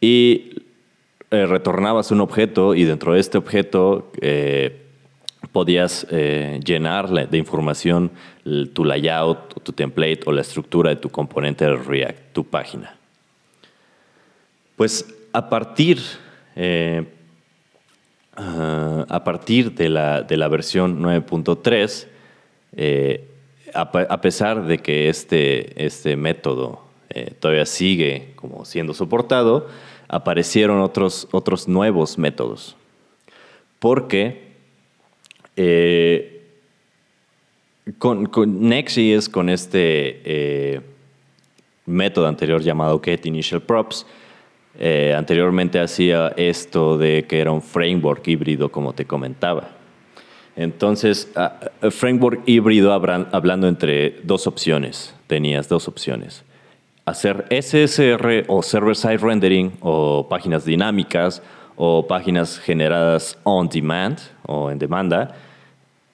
Y 0.00 0.52
eh, 1.30 1.46
retornabas 1.46 2.10
un 2.10 2.20
objeto 2.20 2.74
y 2.74 2.84
dentro 2.84 3.14
de 3.14 3.20
este 3.20 3.38
objeto 3.38 4.10
eh, 4.20 4.82
podías 5.52 6.06
eh, 6.10 6.60
llenar 6.64 7.10
de 7.28 7.38
información 7.38 8.10
tu 8.72 8.84
layout, 8.84 9.62
tu 9.62 9.72
template 9.72 10.20
o 10.26 10.32
la 10.32 10.40
estructura 10.40 10.90
de 10.90 10.96
tu 10.96 11.08
componente 11.08 11.64
de 11.64 11.76
React, 11.76 12.32
tu 12.32 12.44
página. 12.44 12.96
Pues 14.76 15.14
a 15.32 15.48
partir 15.48 15.98
A 18.42 19.22
partir 19.22 19.74
de 19.74 19.90
la, 19.90 20.22
de 20.22 20.38
la 20.38 20.48
versión 20.48 21.02
9.3, 21.02 22.06
eh, 22.76 23.28
a, 23.74 24.20
pesar 24.22 24.64
de 24.64 24.78
que 24.78 25.10
este, 25.10 25.84
este 25.84 26.16
método 26.16 26.80
eh, 27.10 27.34
todavía 27.38 27.66
sigue 27.66 28.32
como 28.36 28.64
siendo 28.64 28.94
soportado, 28.94 29.68
aparecieron 30.08 30.80
otros, 30.80 31.28
otros 31.32 31.68
nuevos 31.68 32.16
métodos. 32.16 32.76
Porque 33.78 34.54
eh, 35.56 36.42
con, 37.98 38.24
con 38.24 38.68
Next.js, 38.68 39.28
con 39.28 39.50
este 39.50 40.82
método 41.84 42.26
anterior 42.26 42.62
llamado 42.62 43.00
getInitialProps, 43.00 44.06
eh, 44.82 45.14
anteriormente 45.14 45.78
hacía 45.78 46.32
esto 46.38 46.96
de 46.96 47.26
que 47.28 47.38
era 47.40 47.52
un 47.52 47.60
framework 47.60 48.26
híbrido, 48.26 48.72
como 48.72 48.94
te 48.94 49.04
comentaba. 49.04 49.68
Entonces, 50.56 51.30
ah, 51.36 51.60
ah, 51.82 51.90
framework 51.90 52.40
híbrido 52.46 52.94
hablando 52.94 53.68
entre 53.68 54.20
dos 54.22 54.46
opciones, 54.46 55.14
tenías 55.26 55.68
dos 55.68 55.86
opciones. 55.86 56.44
Hacer 57.04 57.44
SSR 57.50 58.46
o 58.48 58.62
server-side 58.62 59.18
rendering 59.18 59.72
o 59.80 60.26
páginas 60.30 60.64
dinámicas 60.64 61.42
o 61.76 62.06
páginas 62.06 62.58
generadas 62.58 63.38
on 63.42 63.68
demand 63.68 64.18
o 64.46 64.70
en 64.70 64.78
demanda. 64.78 65.34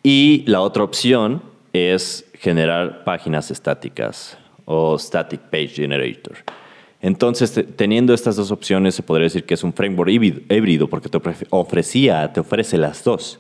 Y 0.03 0.43
la 0.47 0.61
otra 0.61 0.83
opción 0.83 1.41
es 1.73 2.29
generar 2.35 3.05
páginas 3.05 3.51
estáticas 3.53 4.37
o 4.65 4.99
static 4.99 5.41
page 5.51 5.75
generator. 5.77 6.37
Entonces, 7.03 7.65
teniendo 7.77 8.15
estas 8.15 8.37
dos 8.37 8.51
opciones, 8.51 8.95
se 8.95 9.03
podría 9.03 9.25
decir 9.25 9.45
que 9.45 9.55
es 9.55 9.63
un 9.63 9.73
framework 9.73 10.11
híbrido 10.11 10.89
porque 10.89 11.09
te 11.09 11.21
ofrecía, 11.51 12.33
te 12.33 12.41
ofrece 12.41 12.79
las 12.79 13.05
dos. 13.05 13.39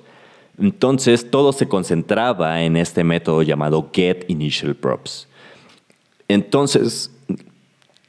Entonces, 0.58 1.30
todo 1.30 1.52
se 1.52 1.68
concentraba 1.68 2.62
en 2.62 2.76
este 2.76 3.04
método 3.04 3.42
llamado 3.42 3.90
getInitialProps. 3.92 5.28
Entonces, 6.28 7.10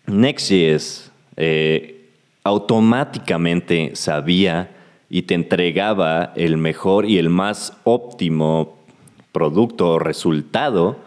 Next.js 0.05 1.11
eh, 1.35 2.09
automáticamente 2.43 3.91
sabía 3.95 4.71
y 5.09 5.23
te 5.23 5.33
entregaba 5.33 6.33
el 6.35 6.57
mejor 6.57 7.05
y 7.05 7.17
el 7.17 7.29
más 7.29 7.73
óptimo 7.83 8.77
producto 9.31 9.91
o 9.91 9.99
resultado 9.99 10.97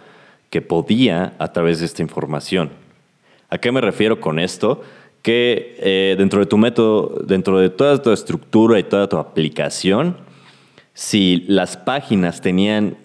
que 0.51 0.63
podía 0.63 1.35
a 1.39 1.53
través 1.53 1.81
de 1.81 1.87
esta 1.87 2.03
información. 2.03 2.71
¿A 3.51 3.59
qué 3.59 3.73
me 3.73 3.81
refiero 3.81 4.21
con 4.21 4.39
esto? 4.39 4.83
Que 5.23 5.77
eh, 5.81 6.15
dentro 6.17 6.41
de 6.41 6.47
tu 6.47 6.57
método, 6.57 7.21
dentro 7.25 7.59
de 7.59 7.69
toda 7.69 8.01
tu 8.01 8.13
estructura 8.13 8.79
y 8.79 8.85
toda 8.85 9.09
tu 9.09 9.19
aplicación, 9.19 10.17
si 10.95 11.45
las 11.49 11.77
páginas 11.77 12.41
tenían... 12.41 12.97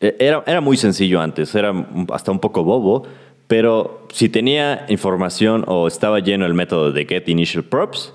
E, 0.00 0.16
era, 0.18 0.42
era 0.46 0.60
muy 0.60 0.76
sencillo 0.76 1.20
antes, 1.20 1.54
era 1.54 1.72
hasta 2.12 2.32
un 2.32 2.40
poco 2.40 2.64
bobo, 2.64 3.04
pero 3.46 4.06
si 4.12 4.28
tenía 4.28 4.84
información 4.88 5.64
o 5.68 5.86
estaba 5.86 6.18
lleno 6.18 6.44
el 6.44 6.54
método 6.54 6.90
de 6.90 7.06
getInitialProps, 7.06 8.12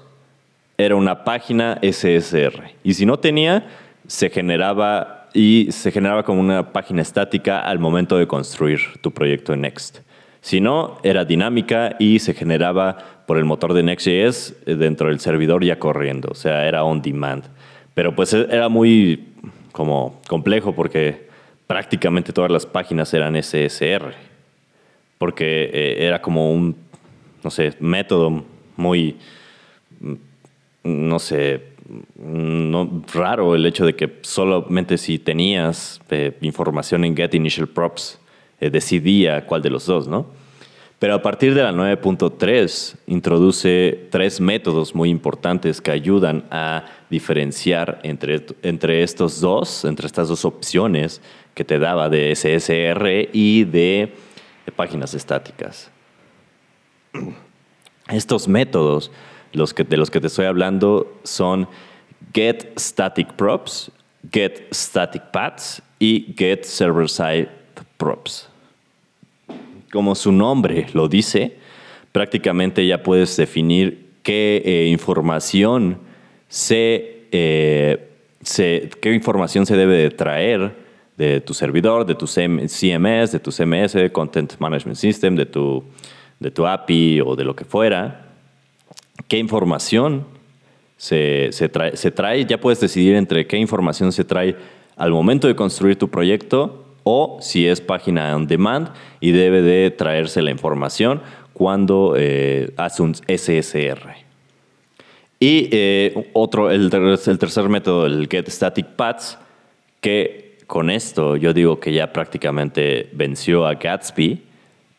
era 0.77 0.95
una 0.95 1.23
página 1.23 1.79
SSR. 1.81 2.75
Y 2.83 2.93
si 2.93 3.05
no 3.05 3.19
tenía, 3.19 3.67
se 4.07 4.29
generaba 4.29 5.27
y 5.33 5.71
se 5.71 5.91
generaba 5.91 6.23
como 6.23 6.39
una 6.39 6.73
página 6.73 7.01
estática 7.01 7.59
al 7.59 7.79
momento 7.79 8.17
de 8.17 8.27
construir 8.27 8.79
tu 9.01 9.11
proyecto 9.11 9.53
en 9.53 9.61
Next. 9.61 9.99
Si 10.41 10.61
no, 10.61 10.97
era 11.03 11.25
dinámica 11.25 11.95
y 11.99 12.19
se 12.19 12.33
generaba 12.33 13.23
por 13.27 13.37
el 13.37 13.45
motor 13.45 13.73
de 13.73 13.83
Next.js 13.83 14.55
eh, 14.65 14.75
dentro 14.75 15.09
del 15.09 15.19
servidor 15.19 15.63
ya 15.63 15.79
corriendo, 15.79 16.29
o 16.31 16.35
sea, 16.35 16.67
era 16.67 16.83
on 16.83 17.01
demand. 17.01 17.43
Pero 17.93 18.15
pues 18.15 18.33
e, 18.33 18.47
era 18.49 18.69
muy 18.69 19.27
como 19.71 20.21
complejo 20.27 20.73
porque 20.73 21.27
prácticamente 21.67 22.33
todas 22.33 22.51
las 22.51 22.65
páginas 22.65 23.13
eran 23.13 23.35
SSR, 23.35 24.13
porque 25.17 25.69
eh, 25.73 26.07
era 26.07 26.21
como 26.21 26.51
un, 26.51 26.75
no 27.43 27.51
sé, 27.51 27.73
método 27.79 28.43
muy, 28.77 29.17
no 30.83 31.19
sé, 31.19 31.63
no, 32.15 33.03
raro 33.13 33.55
el 33.55 33.65
hecho 33.65 33.85
de 33.85 33.95
que 33.95 34.19
solamente 34.21 34.97
si 34.97 35.19
tenías 35.19 36.01
eh, 36.09 36.37
información 36.41 37.03
en 37.03 37.15
Get 37.15 37.33
Initial 37.33 37.67
Props 37.67 38.18
eh, 38.59 38.69
decidía 38.69 39.45
cuál 39.45 39.61
de 39.61 39.69
los 39.69 39.85
dos, 39.85 40.07
¿no? 40.07 40.27
Pero 40.99 41.15
a 41.15 41.21
partir 41.21 41.55
de 41.55 41.63
la 41.63 41.71
9.3 41.71 42.97
introduce 43.07 44.07
tres 44.11 44.41
métodos 44.41 44.93
muy 44.93 45.09
importantes 45.09 45.79
que 45.79 45.91
ayudan 45.91 46.43
a 46.51 46.83
diferenciar 47.09 48.01
entre, 48.03 48.45
entre 48.63 49.01
estos 49.01 49.39
dos, 49.39 49.85
entre 49.85 50.07
estas 50.07 50.27
dos 50.27 50.43
opciones 50.43 51.21
que 51.53 51.63
te 51.63 51.79
daba 51.79 52.09
de 52.09 52.35
SSR 52.35 53.29
y 53.31 53.63
de, 53.63 54.13
páginas 54.75 55.13
estáticas. 55.13 55.89
Estos 58.09 58.47
métodos 58.47 59.09
los 59.53 59.73
que, 59.73 59.83
de 59.83 59.97
los 59.97 60.11
que 60.11 60.19
te 60.19 60.27
estoy 60.27 60.45
hablando 60.45 61.17
son 61.23 61.67
get 62.33 62.77
static 62.77 63.33
props, 63.33 63.89
get 64.31 64.67
static 64.73 65.31
paths 65.31 65.81
y 65.97 66.33
get 66.37 66.65
server 66.65 67.09
side 67.09 67.49
props. 67.97 68.48
Como 69.91 70.15
su 70.15 70.31
nombre 70.31 70.87
lo 70.93 71.07
dice, 71.07 71.57
prácticamente 72.11 72.85
ya 72.85 73.03
puedes 73.03 73.35
definir 73.37 74.09
qué 74.23 74.61
eh, 74.65 74.87
información 74.87 75.99
se, 76.47 77.25
eh, 77.31 78.09
se, 78.41 78.89
qué 79.01 79.13
información 79.13 79.65
se 79.65 79.75
debe 79.75 79.95
de 79.97 80.09
traer 80.11 80.75
de 81.17 81.41
tu 81.41 81.53
servidor, 81.53 82.05
de 82.05 82.15
tu 82.15 82.27
CMS, 82.27 83.31
de 83.31 83.39
tu 83.39 83.51
CMS, 83.51 83.95
Content 84.11 84.55
Management 84.59 84.95
System, 84.95 85.35
de 85.35 85.45
tu, 85.45 85.83
de 86.39 86.49
tu 86.49 86.65
API 86.65 87.21
o 87.21 87.35
de 87.35 87.43
lo 87.43 87.55
que 87.55 87.65
fuera, 87.65 88.27
qué 89.27 89.37
información 89.37 90.25
se, 90.97 91.49
se, 91.51 91.67
trae, 91.67 91.97
se 91.97 92.11
trae, 92.11 92.45
ya 92.45 92.59
puedes 92.59 92.79
decidir 92.79 93.15
entre 93.15 93.47
qué 93.47 93.57
información 93.57 94.11
se 94.11 94.23
trae 94.23 94.55
al 94.95 95.11
momento 95.11 95.47
de 95.47 95.55
construir 95.55 95.97
tu 95.97 96.09
proyecto 96.09 96.88
o 97.11 97.39
si 97.41 97.67
es 97.67 97.81
página 97.81 98.35
on 98.35 98.45
demand 98.45 98.89
y 99.19 99.31
debe 99.31 99.63
de 99.63 99.89
traerse 99.89 100.43
la 100.43 100.51
información 100.51 101.21
cuando 101.53 102.13
eh, 102.15 102.71
hace 102.77 103.01
un 103.01 103.15
SSR. 103.15 104.15
Y 105.39 105.69
eh, 105.71 106.29
otro, 106.33 106.69
el, 106.69 106.91
tercer 106.91 107.67
método, 107.67 108.05
el 108.05 108.27
Get 108.29 108.47
Static 108.47 108.85
Paths, 108.89 109.39
que 110.01 110.59
con 110.67 110.91
esto 110.91 111.35
yo 111.35 111.51
digo 111.51 111.79
que 111.79 111.93
ya 111.93 112.13
prácticamente 112.13 113.09
venció 113.13 113.65
a 113.65 113.73
Gatsby, 113.73 114.43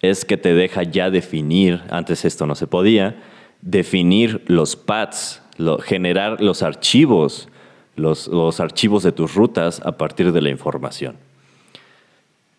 es 0.03 0.25
que 0.25 0.37
te 0.37 0.53
deja 0.55 0.83
ya 0.83 1.11
definir, 1.11 1.83
antes 1.91 2.25
esto 2.25 2.45
no 2.45 2.57
se 2.57 2.67
podía, 2.67 3.23
definir 3.61 4.43
los 4.47 4.75
paths, 4.75 5.43
generar 5.85 6.41
los 6.41 6.65
archivos, 6.65 7.49
los 7.95 8.61
archivos 8.61 9.05
de 9.05 9.13
tus 9.13 9.35
rutas 9.35 9.81
a 9.85 9.93
partir 9.93 10.33
de 10.33 10.41
la 10.41 10.49
información. 10.49 11.30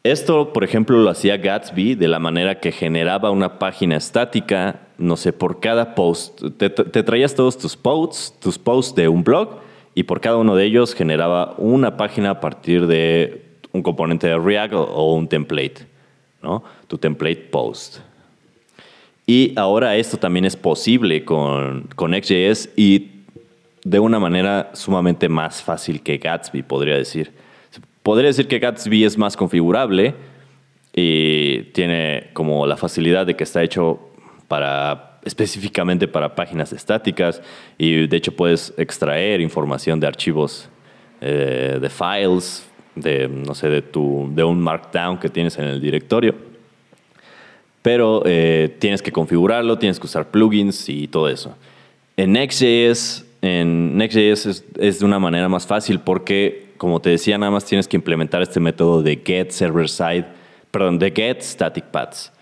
Esto, 0.04 0.52
por 0.52 0.64
ejemplo, 0.64 0.98
lo 0.98 1.12
hacía 1.12 1.38
Gatsby 1.38 1.94
de 1.94 2.08
la 2.08 2.18
manera 2.18 2.60
que 2.60 2.72
generaba 2.72 3.30
una 3.30 3.60
página 3.60 3.98
estática, 3.98 4.88
no 4.98 5.16
sé, 5.16 5.32
por 5.32 5.60
cada 5.60 5.94
post. 5.94 6.42
Te, 6.58 6.70
traías 6.70 7.36
todos 7.36 7.58
tus 7.58 7.78
posts, 7.78 8.34
tus 8.40 8.58
posts 8.58 8.96
de 8.96 9.08
un 9.08 9.24
blog 9.24 9.60
y 9.94 10.04
por 10.04 10.20
cada 10.20 10.38
uno 10.38 10.56
de 10.56 10.66
ellos 10.66 10.96
generaba 10.96 11.54
una 11.60 11.98
página 11.98 12.32
a 12.32 12.40
partir 12.40 12.88
de 12.88 13.46
un 13.74 13.84
componente 13.84 14.26
de 14.26 14.40
React 14.40 14.74
o 14.74 15.14
un 15.14 15.28
template, 15.28 15.86
¿no? 16.42 16.64
tu 16.88 16.98
template 16.98 17.48
post. 17.52 18.00
Y 19.28 19.54
ahora 19.56 19.96
esto 19.98 20.18
también 20.18 20.46
es 20.46 20.56
posible 20.56 21.24
con, 21.24 21.88
con 21.96 22.12
XJS 22.12 22.70
y 22.76 23.12
de 23.84 24.00
una 24.00 24.20
manera 24.20 24.72
sumamente 24.74 25.30
más 25.30 25.62
fácil 25.62 26.02
que 26.02 26.18
Gatsby, 26.18 26.64
podría 26.64 26.96
decir. 26.96 27.32
Podría 28.04 28.28
decir 28.28 28.48
que 28.48 28.60
Gatsby 28.60 29.04
es 29.04 29.18
más 29.18 29.38
configurable 29.38 30.16
y 30.94 31.64
tiene 31.74 32.30
como 32.34 32.66
la 32.66 32.78
facilidad 32.78 33.26
de 33.26 33.36
que 33.36 33.44
está 33.44 33.64
hecho 33.64 34.00
para 34.48 35.12
específicamente 35.24 36.08
para 36.08 36.36
páginas 36.36 36.74
estáticas 36.74 37.42
y 37.78 38.08
de 38.08 38.18
hecho 38.18 38.36
puedes 38.36 38.74
extraer 38.78 39.40
información 39.40 40.00
de 40.00 40.08
archivos 40.08 40.68
eh, 41.22 41.78
de 41.80 41.90
files, 41.90 42.68
de, 42.96 43.28
no 43.28 43.54
sé, 43.54 43.70
de, 43.70 43.82
tu, 43.82 44.30
de 44.34 44.44
un 44.44 44.60
markdown 44.60 45.20
que 45.20 45.30
tienes 45.30 45.58
en 45.58 45.66
el 45.66 45.80
directorio. 45.80 46.34
Pero 47.82 48.24
eh, 48.26 48.76
tienes 48.80 49.02
que 49.02 49.12
configurarlo, 49.12 49.78
tienes 49.78 50.00
que 50.00 50.06
usar 50.06 50.30
plugins 50.30 50.90
y 50.90 51.08
todo 51.08 51.30
eso. 51.30 51.56
En 52.18 52.34
Next.js, 52.34 53.26
en 53.42 53.98
Next.js 53.98 54.46
es, 54.46 54.66
es 54.78 55.00
de 55.00 55.06
una 55.06 55.20
manera 55.20 55.48
más 55.50 55.66
fácil 55.66 56.00
porque, 56.00 56.71
como 56.82 57.00
te 57.00 57.12
decía, 57.12 57.38
nada 57.38 57.52
más 57.52 57.64
tienes 57.64 57.88
que 57.88 57.96
implementar 57.96 58.42
este 58.42 58.60
método 58.60 59.04
de 59.04 59.22
get 59.24 59.52
server 59.52 59.88
side, 59.88 60.26
perdón, 60.72 60.98
de 60.98 61.12
get 61.12 61.44
static 61.44 61.86
paths. 61.86 62.34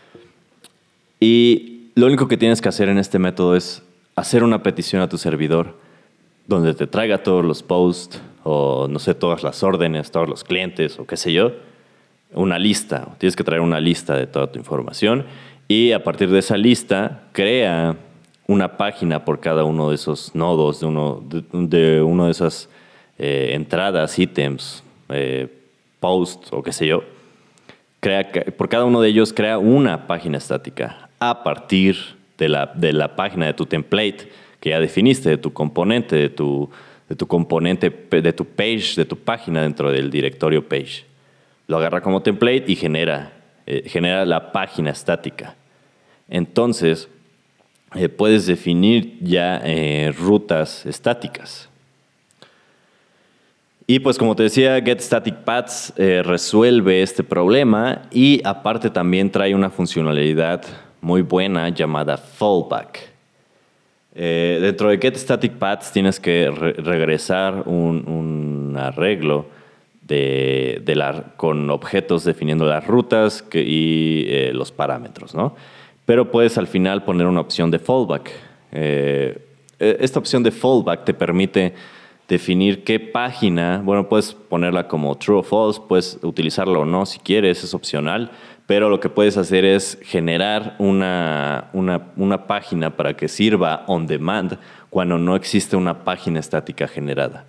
Y 1.19 1.89
lo 1.95 2.05
único 2.05 2.29
que 2.29 2.37
tienes 2.37 2.61
que 2.61 2.69
hacer 2.69 2.87
en 2.87 2.99
este 2.99 3.19
método 3.19 3.57
es 3.57 3.83
hacer 4.15 4.45
una 4.45 4.63
petición 4.63 5.01
a 5.01 5.09
tu 5.09 5.17
servidor 5.17 5.75
donde 6.47 6.73
te 6.73 6.87
traiga 6.87 7.21
todos 7.21 7.43
los 7.43 7.63
posts 7.63 8.21
o 8.45 8.87
no 8.89 8.99
sé, 8.99 9.13
todas 9.13 9.43
las 9.43 9.61
órdenes, 9.61 10.09
todos 10.09 10.29
los 10.29 10.45
clientes 10.45 10.97
o 10.99 11.05
qué 11.05 11.17
sé 11.17 11.33
yo, 11.33 11.51
una 12.31 12.57
lista. 12.57 13.09
Tienes 13.17 13.35
que 13.35 13.43
traer 13.43 13.59
una 13.59 13.81
lista 13.81 14.15
de 14.15 14.25
toda 14.25 14.49
tu 14.49 14.57
información 14.57 15.25
y 15.67 15.91
a 15.91 16.01
partir 16.01 16.29
de 16.29 16.39
esa 16.39 16.55
lista 16.55 17.23
crea 17.33 17.97
una 18.47 18.77
página 18.77 19.25
por 19.25 19.41
cada 19.41 19.65
uno 19.65 19.89
de 19.89 19.95
esos 19.95 20.33
nodos, 20.33 20.79
de 20.79 20.85
uno 20.85 21.21
de, 21.29 22.01
uno 22.01 22.27
de 22.27 22.31
esas 22.31 22.69
eh, 23.21 23.51
entradas, 23.53 24.17
ítems, 24.17 24.81
eh, 25.09 25.49
posts 25.99 26.53
o 26.53 26.63
qué 26.63 26.71
sé 26.71 26.87
yo. 26.87 27.03
Crea, 27.99 28.31
por 28.57 28.69
cada 28.69 28.85
uno 28.85 29.01
de 29.01 29.09
ellos 29.09 29.33
crea 29.33 29.57
una 29.57 30.07
página 30.07 30.37
estática 30.37 31.09
a 31.19 31.43
partir 31.43 31.97
de 32.37 32.47
la, 32.47 32.67
de 32.73 32.93
la 32.93 33.17
página 33.17 33.45
de 33.47 33.53
tu 33.53 33.65
template 33.65 34.31
que 34.61 34.69
ya 34.69 34.79
definiste, 34.79 35.29
de 35.29 35.37
tu 35.37 35.51
componente, 35.51 36.15
de 36.15 36.29
tu, 36.29 36.69
de 37.09 37.15
tu 37.17 37.27
componente, 37.27 37.89
de 37.89 38.31
tu 38.31 38.45
page, 38.45 38.93
de 38.95 39.03
tu 39.03 39.17
página 39.17 39.63
dentro 39.63 39.91
del 39.91 40.09
directorio 40.09 40.67
page. 40.67 41.03
Lo 41.67 41.77
agarra 41.77 41.99
como 41.99 42.21
template 42.21 42.63
y 42.67 42.77
genera, 42.77 43.33
eh, 43.65 43.83
genera 43.85 44.25
la 44.25 44.53
página 44.53 44.91
estática. 44.91 45.55
Entonces, 46.29 47.09
puedes 48.15 48.45
definir 48.45 49.17
ya 49.19 49.61
rutas 50.15 50.85
estáticas. 50.85 51.68
Y 53.91 53.97
pues 54.01 54.19
como 54.19 54.35
te 54.35 54.43
decía, 54.43 54.79
Get 54.83 55.01
Paths 55.43 55.93
resuelve 55.97 57.01
este 57.01 57.23
problema 57.23 58.03
y 58.11 58.39
aparte 58.45 58.91
también 58.91 59.31
trae 59.31 59.55
una 59.55 59.71
funcionalidad 59.71 60.61
muy 61.01 61.23
buena 61.23 61.69
llamada 61.69 62.15
fallback. 62.15 62.99
Eh, 64.13 64.59
dentro 64.61 64.89
de 64.89 64.99
Get 64.99 65.17
tienes 65.91 66.19
que 66.19 66.51
regresar 66.51 67.63
un, 67.65 68.77
arreglo 68.79 69.47
de, 70.03 70.83
con 71.35 71.71
objetos 71.71 72.23
definiendo 72.23 72.65
las 72.65 72.85
rutas 72.85 73.43
y 73.51 74.25
eh, 74.27 74.51
los 74.53 74.71
parámetros, 74.71 75.33
¿no? 75.33 75.55
Pero 76.05 76.29
puedes 76.29 76.59
al 76.59 76.67
final 76.67 77.03
poner 77.03 77.25
una 77.25 77.41
opción 77.41 77.71
de 77.71 77.79
fallback. 77.79 78.29
Eh, 78.71 79.41
e, 79.79 79.97
esta 79.99 80.19
opción 80.19 80.43
de 80.43 80.51
fallback 80.51 81.05
te 81.05 81.15
permite 81.15 81.73
definir 82.29 82.83
qué 82.83 82.99
página, 82.99 83.81
bueno, 83.83 84.07
puedes 84.07 84.33
ponerla 84.33 84.87
como 84.87 85.17
true 85.17 85.39
o 85.39 85.43
false, 85.43 85.81
puedes 85.89 86.19
utilizarla 86.21 86.77
o 86.77 86.85
no 86.85 87.05
si 87.07 87.19
quieres, 87.19 87.63
es 87.63 87.73
opcional, 87.73 88.31
pero 88.67 88.87
lo 88.87 88.99
que 88.99 89.09
puedes 89.09 89.35
hacer 89.35 89.65
es 89.65 89.97
generar 90.03 90.75
una, 90.77 91.71
una, 91.73 92.45
página 92.45 92.95
para 92.95 93.17
que 93.17 93.27
sirva 93.27 93.83
on 93.87 94.05
demand 94.05 94.59
cuando 94.91 95.17
no 95.17 95.35
existe 95.35 95.75
una 95.75 96.03
página 96.03 96.39
estática 96.39 96.87
generada. 96.87 97.45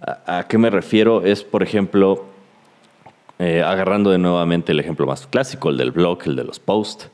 ¿A, 0.00 0.46
qué 0.48 0.58
me 0.58 0.68
refiero? 0.68 1.24
Es, 1.24 1.44
por 1.44 1.62
ejemplo, 1.62 2.26
eh, 3.38 3.62
agarrando 3.62 4.10
de 4.10 4.18
nuevamente 4.18 4.72
el 4.72 4.80
ejemplo 4.80 5.06
más 5.06 5.28
clásico, 5.28 5.70
el 5.70 5.76
del 5.76 5.92
blog, 5.92 6.18
el 6.26 6.34
de 6.34 6.42
los 6.42 6.58
posts. 6.58 7.08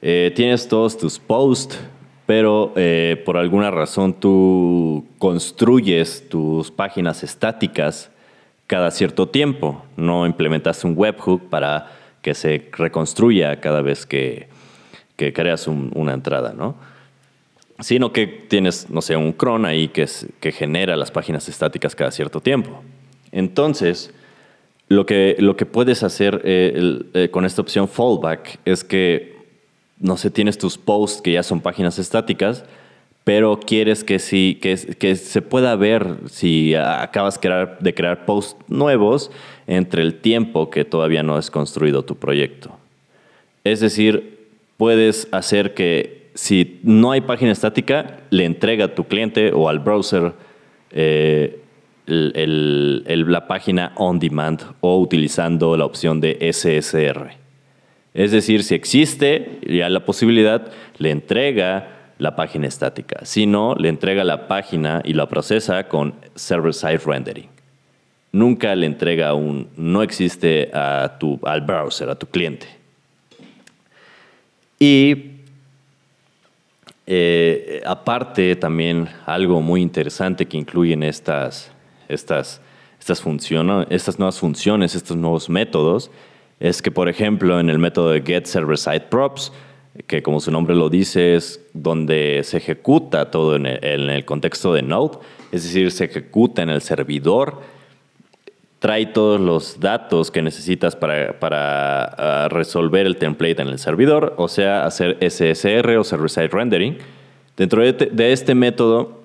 Eh, 0.00 0.32
tienes 0.36 0.68
todos 0.68 0.96
tus 0.96 1.18
posts, 1.18 1.80
pero 2.26 2.72
eh, 2.76 3.22
por 3.24 3.36
alguna 3.36 3.70
razón 3.70 4.14
tú 4.14 5.04
construyes 5.18 6.28
tus 6.28 6.70
páginas 6.70 7.22
estáticas 7.22 8.10
cada 8.66 8.90
cierto 8.90 9.28
tiempo. 9.28 9.84
No 9.96 10.26
implementas 10.26 10.84
un 10.84 10.94
webhook 10.96 11.48
para 11.50 11.90
que 12.22 12.34
se 12.34 12.68
reconstruya 12.72 13.60
cada 13.60 13.82
vez 13.82 14.06
que, 14.06 14.48
creas 15.16 15.68
una 15.68 16.12
entrada, 16.12 16.54
¿no? 16.54 16.74
Sino 17.80 18.12
que 18.12 18.26
tienes, 18.26 18.90
no 18.90 19.00
sé, 19.00 19.16
un 19.16 19.32
cron 19.32 19.64
ahí 19.64 19.88
que, 19.88 20.06
que 20.40 20.52
genera 20.52 20.96
las 20.96 21.10
páginas 21.10 21.48
estáticas 21.48 21.94
cada 21.94 22.10
cierto 22.10 22.40
tiempo. 22.40 22.82
Entonces, 23.30 24.12
lo 24.88 25.06
que, 25.06 25.36
lo 25.38 25.56
que 25.56 25.66
puedes 25.66 26.02
hacer 26.02 26.42
eh, 26.44 27.00
eh, 27.14 27.28
con 27.30 27.44
esta 27.44 27.62
opción 27.62 27.88
fallback 27.88 28.58
es 28.64 28.84
que 28.84 29.33
no 30.04 30.18
sé, 30.18 30.30
tienes 30.30 30.58
tus 30.58 30.76
posts 30.76 31.22
que 31.22 31.32
ya 31.32 31.42
son 31.42 31.62
páginas 31.62 31.98
estáticas, 31.98 32.62
pero 33.24 33.58
quieres 33.58 34.04
que, 34.04 34.18
que, 34.60 34.96
que 34.98 35.16
se 35.16 35.40
pueda 35.40 35.74
ver 35.76 36.18
si 36.26 36.74
acabas 36.74 37.40
de 37.80 37.94
crear 37.94 38.26
posts 38.26 38.54
nuevos 38.68 39.30
entre 39.66 40.02
el 40.02 40.16
tiempo 40.20 40.68
que 40.68 40.84
todavía 40.84 41.22
no 41.22 41.36
has 41.36 41.50
construido 41.50 42.04
tu 42.04 42.16
proyecto. 42.16 42.76
Es 43.64 43.80
decir, 43.80 44.50
puedes 44.76 45.26
hacer 45.32 45.72
que 45.72 46.28
si 46.34 46.80
no 46.82 47.12
hay 47.12 47.22
página 47.22 47.52
estática, 47.52 48.20
le 48.28 48.44
entrega 48.44 48.84
a 48.84 48.94
tu 48.94 49.04
cliente 49.04 49.52
o 49.54 49.70
al 49.70 49.78
browser 49.78 50.34
eh, 50.90 51.62
la 52.06 53.46
página 53.46 53.92
on 53.96 54.18
demand 54.18 54.60
o 54.82 55.00
utilizando 55.00 55.78
la 55.78 55.86
opción 55.86 56.20
de 56.20 56.36
SSR. 56.52 57.43
Es 58.14 58.30
decir, 58.30 58.62
si 58.62 58.76
existe 58.76 59.58
ya 59.66 59.88
la 59.88 60.04
posibilidad, 60.04 60.70
le 60.98 61.10
entrega 61.10 62.12
la 62.18 62.36
página 62.36 62.68
estática. 62.68 63.24
Si 63.24 63.44
no, 63.44 63.74
le 63.74 63.88
entrega 63.88 64.22
la 64.22 64.46
página 64.46 65.02
y 65.04 65.14
la 65.14 65.28
procesa 65.28 65.88
con 65.88 66.14
server-side 66.36 66.98
rendering. 67.04 67.48
Nunca 68.30 68.74
le 68.76 68.86
entrega 68.86 69.34
un, 69.34 69.68
no 69.76 70.02
existe 70.02 70.70
a 70.72 71.16
tu, 71.18 71.40
al 71.42 71.62
browser, 71.62 72.08
a 72.08 72.14
tu 72.14 72.26
cliente. 72.28 72.68
Y 74.78 75.32
eh, 77.06 77.82
aparte 77.84 78.54
también 78.56 79.08
algo 79.26 79.60
muy 79.60 79.82
interesante 79.82 80.46
que 80.46 80.56
incluyen 80.56 81.02
estas, 81.02 81.70
estas, 82.08 82.60
estas, 83.00 83.24
estas 83.90 84.18
nuevas 84.18 84.38
funciones, 84.38 84.94
estos 84.94 85.16
nuevos 85.16 85.48
métodos, 85.48 86.10
es 86.64 86.80
que 86.80 86.90
por 86.90 87.10
ejemplo 87.10 87.60
en 87.60 87.68
el 87.68 87.78
método 87.78 88.10
de 88.10 88.22
get 88.22 88.46
server 88.46 88.78
side 88.78 89.02
props, 89.10 89.52
que 90.06 90.22
como 90.22 90.40
su 90.40 90.50
nombre 90.50 90.74
lo 90.74 90.88
dice 90.88 91.34
es 91.34 91.60
donde 91.74 92.40
se 92.42 92.56
ejecuta 92.56 93.30
todo 93.30 93.56
en 93.56 93.66
el, 93.66 94.24
contexto 94.24 94.72
de 94.72 94.80
Node, 94.80 95.18
es 95.52 95.64
decir, 95.64 95.90
se 95.90 96.06
ejecuta 96.06 96.62
en 96.62 96.70
el 96.70 96.80
servidor, 96.80 97.60
trae 98.78 99.04
todos 99.04 99.42
los 99.42 99.78
datos 99.78 100.30
que 100.30 100.40
necesitas 100.40 100.96
para, 100.96 101.36
ah, 102.16 102.48
resolver 102.50 103.04
el 103.04 103.18
template 103.18 103.60
en 103.60 103.68
el 103.68 103.78
servidor, 103.78 104.32
o 104.38 104.48
sea, 104.48 104.86
hacer 104.86 105.18
SSR 105.20 105.98
o 105.98 106.02
Server-Side 106.02 106.48
Rendering. 106.48 106.96
Dentro 107.58 107.82
de, 107.82 107.92
de 107.92 108.32
este 108.32 108.54
método, 108.54 109.20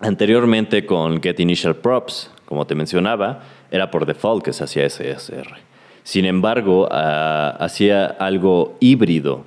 anteriormente 0.00 0.84
con 0.84 1.22
getInitialProps, 1.22 2.30
como 2.44 2.66
te 2.66 2.74
mencionaba, 2.74 3.42
era 3.70 3.90
por 3.90 4.04
default 4.04 4.44
que 4.44 4.52
se 4.52 4.64
hacía 4.64 4.88
SSR. 4.88 5.73
Sin 6.04 6.24
embargo, 6.24 6.88
ah, 6.90 7.56
hacía 7.58 8.06
algo 8.06 8.76
híbrido 8.78 9.44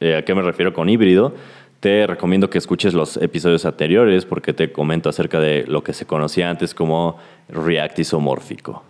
eh, 0.00 0.16
¿A 0.16 0.22
qué 0.22 0.34
me 0.34 0.40
refiero 0.40 0.72
con 0.72 0.88
híbrido? 0.88 1.34
Te 1.80 2.06
recomiendo 2.06 2.48
que 2.48 2.58
escuches 2.58 2.94
los 2.94 3.18
episodios 3.18 3.66
anteriores 3.66 4.24
porque 4.24 4.54
te 4.54 4.72
comento 4.72 5.10
acerca 5.10 5.40
de 5.40 5.64
lo 5.66 5.84
que 5.84 5.92
se 5.92 6.06
conocía 6.06 6.48
antes 6.48 6.74
como 6.74 7.18
React 7.50 7.98
isomórfico. 7.98 8.82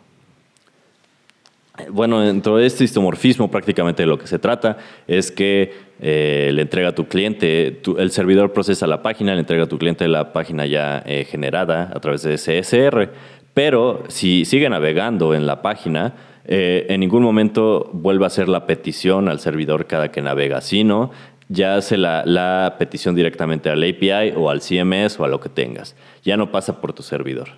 Bueno, 1.90 2.20
dentro 2.20 2.58
de 2.58 2.66
este 2.66 2.84
isomorfismo 2.84 3.50
prácticamente 3.50 4.06
lo 4.06 4.18
que 4.18 4.26
se 4.26 4.38
trata 4.38 4.76
es 5.08 5.32
que 5.32 5.72
eh, 6.00 6.50
le 6.52 6.62
entrega 6.62 6.90
a 6.90 6.94
tu 6.94 7.08
cliente, 7.08 7.80
el 7.98 8.10
servidor 8.10 8.52
procesa 8.52 8.86
la 8.86 9.02
página, 9.02 9.34
le 9.34 9.40
entrega 9.40 9.64
a 9.64 9.68
tu 9.68 9.78
cliente 9.78 10.06
la 10.06 10.32
página 10.32 10.66
ya 10.66 11.02
eh, 11.06 11.24
generada 11.24 11.90
a 11.94 12.00
través 12.00 12.22
de 12.22 12.34
CSR, 12.34 13.10
pero 13.54 14.04
si 14.08 14.44
sigue 14.44 14.68
navegando 14.68 15.34
en 15.34 15.46
la 15.46 15.62
página, 15.62 16.12
eh, 16.44 16.86
en 16.88 17.00
ningún 17.00 17.22
momento 17.22 17.90
vuelve 17.92 18.24
a 18.24 18.28
hacer 18.28 18.48
la 18.48 18.66
petición 18.66 19.28
al 19.28 19.40
servidor 19.40 19.86
cada 19.86 20.10
que 20.10 20.22
navega, 20.22 20.60
sino 20.60 21.10
ya 21.48 21.76
hace 21.76 21.96
la, 21.96 22.76
petición 22.78 23.14
directamente 23.14 23.68
al 23.70 23.82
API 23.82 24.32
o 24.36 24.50
al 24.50 24.60
CMS 24.60 25.18
o 25.18 25.24
a 25.24 25.28
lo 25.28 25.40
que 25.40 25.48
tengas. 25.48 25.96
Ya 26.22 26.36
no 26.36 26.52
pasa 26.52 26.80
por 26.80 26.92
tu 26.92 27.02
servidor. 27.02 27.48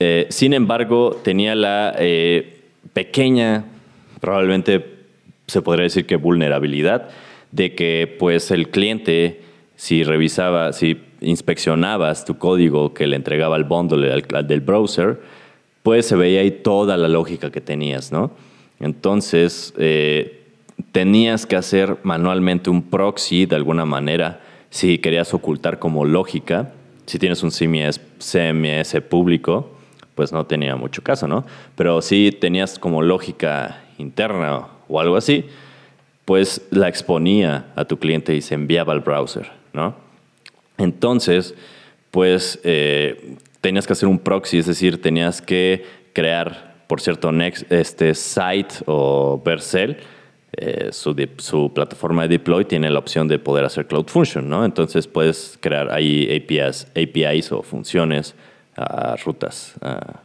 Eh, 0.00 0.26
sin 0.30 0.54
embargo, 0.54 1.20
tenía 1.22 1.54
la 1.54 1.94
eh, 1.98 2.60
pequeña, 2.92 3.64
probablemente 4.20 4.96
se 5.46 5.62
podría 5.62 5.84
decir 5.84 6.06
que 6.06 6.16
vulnerabilidad, 6.16 7.10
de 7.52 7.74
que 7.74 8.16
pues 8.18 8.50
el 8.50 8.70
cliente, 8.70 9.42
si 9.76 10.02
revisaba, 10.02 10.72
si 10.72 11.00
inspeccionabas 11.20 12.24
tu 12.24 12.38
código 12.38 12.94
que 12.94 13.06
le 13.06 13.16
entregaba 13.16 13.56
el 13.56 13.64
bundle 13.64 14.22
del 14.42 14.60
browser, 14.60 15.20
pues 15.86 16.06
se 16.06 16.16
veía 16.16 16.40
ahí 16.40 16.50
toda 16.50 16.96
la 16.96 17.06
lógica 17.06 17.52
que 17.52 17.60
tenías, 17.60 18.10
¿no? 18.10 18.32
Entonces, 18.80 19.72
eh, 19.78 20.42
tenías 20.90 21.46
que 21.46 21.54
hacer 21.54 21.98
manualmente 22.02 22.70
un 22.70 22.82
proxy 22.82 23.46
de 23.46 23.54
alguna 23.54 23.84
manera 23.84 24.40
si 24.68 24.98
querías 24.98 25.32
ocultar 25.32 25.78
como 25.78 26.04
lógica. 26.04 26.72
Si 27.06 27.20
tienes 27.20 27.44
un 27.44 27.52
CMS, 27.52 28.00
CMS 28.18 29.00
público, 29.08 29.70
pues 30.16 30.32
no 30.32 30.44
tenía 30.44 30.74
mucho 30.74 31.04
caso, 31.04 31.28
¿no? 31.28 31.46
Pero 31.76 32.02
si 32.02 32.32
tenías 32.32 32.80
como 32.80 33.00
lógica 33.00 33.84
interna 33.96 34.66
o 34.88 34.98
algo 34.98 35.14
así, 35.14 35.44
pues 36.24 36.66
la 36.72 36.88
exponía 36.88 37.66
a 37.76 37.84
tu 37.84 38.00
cliente 38.00 38.34
y 38.34 38.42
se 38.42 38.56
enviaba 38.56 38.92
al 38.92 39.02
browser, 39.02 39.52
¿no? 39.72 39.94
Entonces, 40.78 41.54
pues 42.10 42.58
eh, 42.64 43.36
tenías 43.66 43.84
que 43.84 43.94
hacer 43.94 44.08
un 44.08 44.20
proxy, 44.20 44.58
es 44.58 44.66
decir, 44.66 45.02
tenías 45.02 45.42
que 45.42 45.84
crear, 46.12 46.76
por 46.86 47.00
cierto, 47.00 47.32
Next, 47.32 47.72
este 47.72 48.14
site 48.14 48.76
o 48.86 49.42
Vercel, 49.44 49.96
eh, 50.52 50.90
su, 50.92 51.72
plataforma 51.74 52.22
de 52.22 52.28
deploy 52.28 52.64
tiene 52.64 52.88
la 52.90 53.00
opción 53.00 53.26
de 53.26 53.40
poder 53.40 53.64
hacer 53.64 53.88
Cloud 53.88 54.06
Function, 54.06 54.48
¿no? 54.48 54.64
Entonces 54.64 55.08
puedes 55.08 55.58
crear 55.60 55.92
ahí 55.92 56.28
APIs, 56.32 56.86
APIs 56.94 57.50
o 57.50 57.64
funciones 57.64 58.36
a 58.76 59.16
rutas, 59.16 59.74
a, 59.80 60.20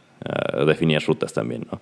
definir 0.64 1.02
rutas 1.04 1.32
también, 1.32 1.66
¿no? 1.68 1.80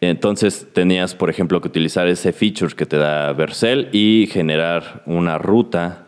Entonces 0.00 0.66
tenías, 0.72 1.14
por 1.14 1.30
ejemplo, 1.30 1.60
que 1.60 1.68
utilizar 1.68 2.08
ese 2.08 2.32
feature 2.32 2.74
que 2.74 2.86
te 2.86 2.96
da 2.96 3.32
Vercel 3.34 3.88
y 3.92 4.28
generar 4.32 5.04
una 5.06 5.38
ruta 5.38 6.07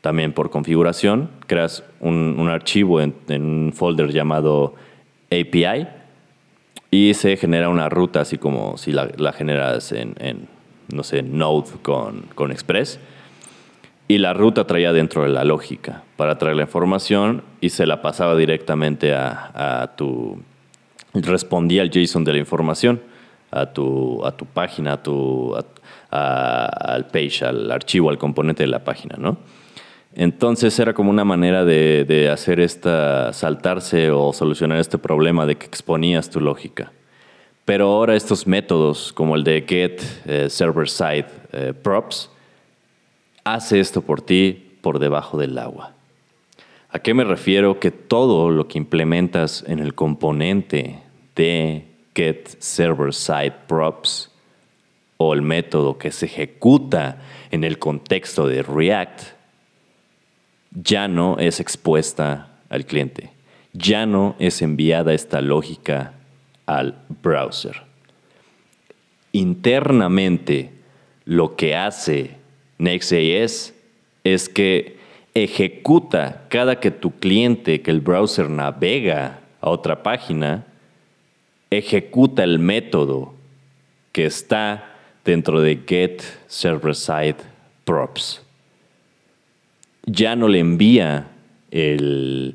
también 0.00 0.32
por 0.32 0.50
configuración, 0.50 1.30
creas 1.46 1.84
un, 2.00 2.48
archivo 2.48 3.00
en, 3.00 3.14
un 3.28 3.72
folder 3.74 4.12
llamado 4.12 4.74
API 5.26 5.88
y 6.90 7.14
se 7.14 7.36
genera 7.36 7.68
una 7.68 7.88
ruta 7.88 8.22
así 8.22 8.38
como 8.38 8.76
si 8.76 8.92
la, 8.92 9.32
generas 9.32 9.92
en, 9.92 10.48
no 10.92 11.02
sé, 11.02 11.22
Node 11.22 11.70
con, 11.82 12.22
con 12.34 12.50
Express. 12.50 12.98
Y 14.08 14.18
la 14.18 14.32
ruta 14.32 14.66
traía 14.66 14.92
dentro 14.92 15.22
de 15.22 15.28
la 15.28 15.44
lógica 15.44 16.02
para 16.16 16.36
traer 16.36 16.56
la 16.56 16.62
información 16.62 17.44
y 17.60 17.70
se 17.70 17.86
la 17.86 18.02
pasaba 18.02 18.34
directamente 18.34 19.14
a, 19.14 19.92
tu... 19.96 20.42
Respondía 21.14 21.82
al 21.82 21.90
JSON 21.90 22.24
de 22.24 22.32
la 22.32 22.38
información 22.38 23.00
a 23.52 23.66
tu, 23.66 24.24
a 24.24 24.32
tu 24.32 24.46
página, 24.46 24.94
a 24.94 25.02
tu, 25.02 25.54
al 26.10 27.06
page, 27.06 27.44
al 27.44 27.70
archivo, 27.70 28.10
al 28.10 28.18
componente 28.18 28.64
de 28.64 28.68
la 28.68 28.82
página, 28.82 29.16
¿no? 29.16 29.38
Entonces 30.14 30.78
era 30.78 30.92
como 30.92 31.10
una 31.10 31.24
manera 31.24 31.64
de, 31.64 32.28
hacer 32.32 32.60
esta, 32.60 33.32
saltarse 33.32 34.10
o 34.10 34.32
solucionar 34.32 34.78
este 34.78 34.98
problema 34.98 35.46
de 35.46 35.56
que 35.56 35.66
exponías 35.66 36.30
tu 36.30 36.40
lógica. 36.40 36.92
Pero 37.64 37.86
ahora 37.86 38.16
estos 38.16 38.46
métodos, 38.46 39.12
como 39.12 39.36
el 39.36 39.44
de 39.44 39.64
get 39.66 40.02
eh, 40.26 40.50
server 40.50 40.88
side 40.88 41.26
eh, 41.52 41.72
props, 41.80 42.30
hace 43.44 43.78
esto 43.78 44.02
por 44.02 44.20
ti 44.20 44.76
por 44.80 44.98
debajo 44.98 45.38
del 45.38 45.56
agua. 45.58 45.94
¿A 46.90 46.98
qué 46.98 47.14
me 47.14 47.22
refiero? 47.22 47.78
Que 47.78 47.92
todo 47.92 48.50
lo 48.50 48.66
que 48.66 48.78
implementas 48.78 49.64
en 49.68 49.78
el 49.78 49.94
componente 49.94 51.00
de 51.36 51.84
get 52.16 52.48
server 52.58 53.14
side 53.14 53.54
props 53.68 54.32
o 55.18 55.34
el 55.34 55.42
método 55.42 55.98
que 55.98 56.10
se 56.10 56.26
ejecuta 56.26 57.18
en 57.52 57.62
el 57.62 57.78
contexto 57.78 58.48
de 58.48 58.62
React 58.62 59.39
ya 60.70 61.08
no 61.08 61.38
es 61.38 61.60
expuesta 61.60 62.48
al 62.68 62.86
cliente, 62.86 63.30
ya 63.72 64.06
no 64.06 64.36
es 64.38 64.62
enviada 64.62 65.12
esta 65.12 65.40
lógica 65.40 66.14
al 66.66 66.96
browser. 67.22 67.82
Internamente, 69.32 70.70
lo 71.24 71.56
que 71.56 71.76
hace 71.76 72.36
Next.js 72.78 73.74
es 74.24 74.48
que 74.48 74.98
ejecuta 75.34 76.46
cada 76.48 76.80
que 76.80 76.90
tu 76.90 77.12
cliente, 77.12 77.82
que 77.82 77.90
el 77.90 78.00
browser 78.00 78.48
navega 78.48 79.40
a 79.60 79.70
otra 79.70 80.02
página, 80.02 80.66
ejecuta 81.70 82.42
el 82.42 82.58
método 82.58 83.34
que 84.12 84.26
está 84.26 84.96
dentro 85.24 85.60
de 85.60 85.80
get 85.86 86.22
server 86.48 86.94
side 86.94 87.36
props 87.84 88.42
ya 90.10 90.36
no 90.36 90.48
le 90.48 90.58
envía 90.58 91.28
el, 91.70 92.54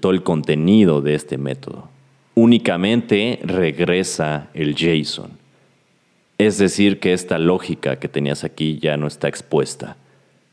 todo 0.00 0.12
el 0.12 0.22
contenido 0.22 1.00
de 1.00 1.14
este 1.14 1.38
método. 1.38 1.88
Únicamente 2.34 3.40
regresa 3.42 4.48
el 4.54 4.74
JSON. 4.74 5.30
Es 6.38 6.58
decir, 6.58 6.98
que 6.98 7.12
esta 7.12 7.38
lógica 7.38 7.96
que 7.96 8.08
tenías 8.08 8.42
aquí 8.42 8.78
ya 8.80 8.96
no 8.96 9.06
está 9.06 9.28
expuesta, 9.28 9.96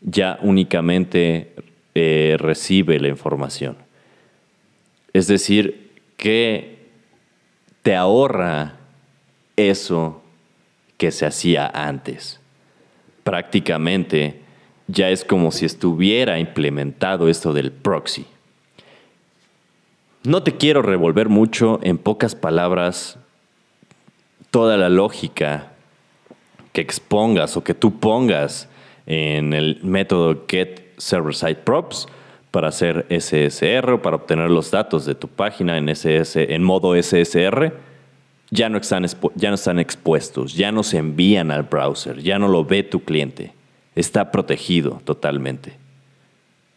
ya 0.02 0.38
únicamente 0.42 1.54
eh, 1.96 2.38
recibe 2.40 3.00
la 3.00 3.08
información. 3.08 3.78
Es 5.14 5.28
decir, 5.28 5.92
que 6.18 6.78
te 7.82 7.96
ahorra 7.96 8.78
eso 9.56 10.22
que 10.98 11.12
se 11.12 11.26
hacía 11.26 11.68
antes. 11.68 12.40
Prácticamente 13.24 14.41
ya 14.92 15.10
es 15.10 15.24
como 15.24 15.52
si 15.52 15.66
estuviera 15.66 16.40
implementado 16.40 17.30
esto 17.30 17.54
del 17.54 17.72
proxy. 17.72 18.26
No 20.24 20.44
te 20.44 20.58
quiero 20.58 20.82
revolver 20.82 21.30
mucho, 21.30 21.80
en 21.82 21.98
pocas 21.98 22.36
palabras, 22.36 23.18
toda 24.52 24.78
la 24.78 24.90
lógica 24.90 25.72
que 26.74 26.82
expongas 26.82 27.58
o 27.58 27.64
que 27.64 27.74
tú 27.74 28.00
pongas 28.00 28.70
en 29.08 29.54
el 29.54 29.80
método 29.82 30.46
get 30.48 30.94
server 30.98 31.34
side 31.34 31.56
props 31.56 32.08
para 32.52 32.68
hacer 32.68 33.08
SSR 33.10 33.94
o 33.94 34.02
para 34.02 34.18
obtener 34.18 34.52
los 34.52 34.72
datos 34.72 35.06
de 35.06 35.16
tu 35.16 35.28
página 35.28 35.78
en, 35.78 35.90
en 35.90 36.64
modo 36.64 37.02
SSR, 37.02 37.74
ya 38.52 38.70
no, 38.70 38.78
están, 38.78 39.06
ya 39.36 39.50
no 39.50 39.56
están 39.56 39.80
expuestos, 39.80 40.54
ya 40.54 40.72
no 40.72 40.84
se 40.84 40.98
envían 40.98 41.50
al 41.50 41.64
browser, 41.64 42.22
ya 42.22 42.38
no 42.38 42.50
lo 42.50 42.66
ve 42.66 42.84
tu 42.84 43.00
cliente. 43.00 43.54
Está 43.96 44.32
protegido 44.32 45.02
totalmente. 45.04 45.78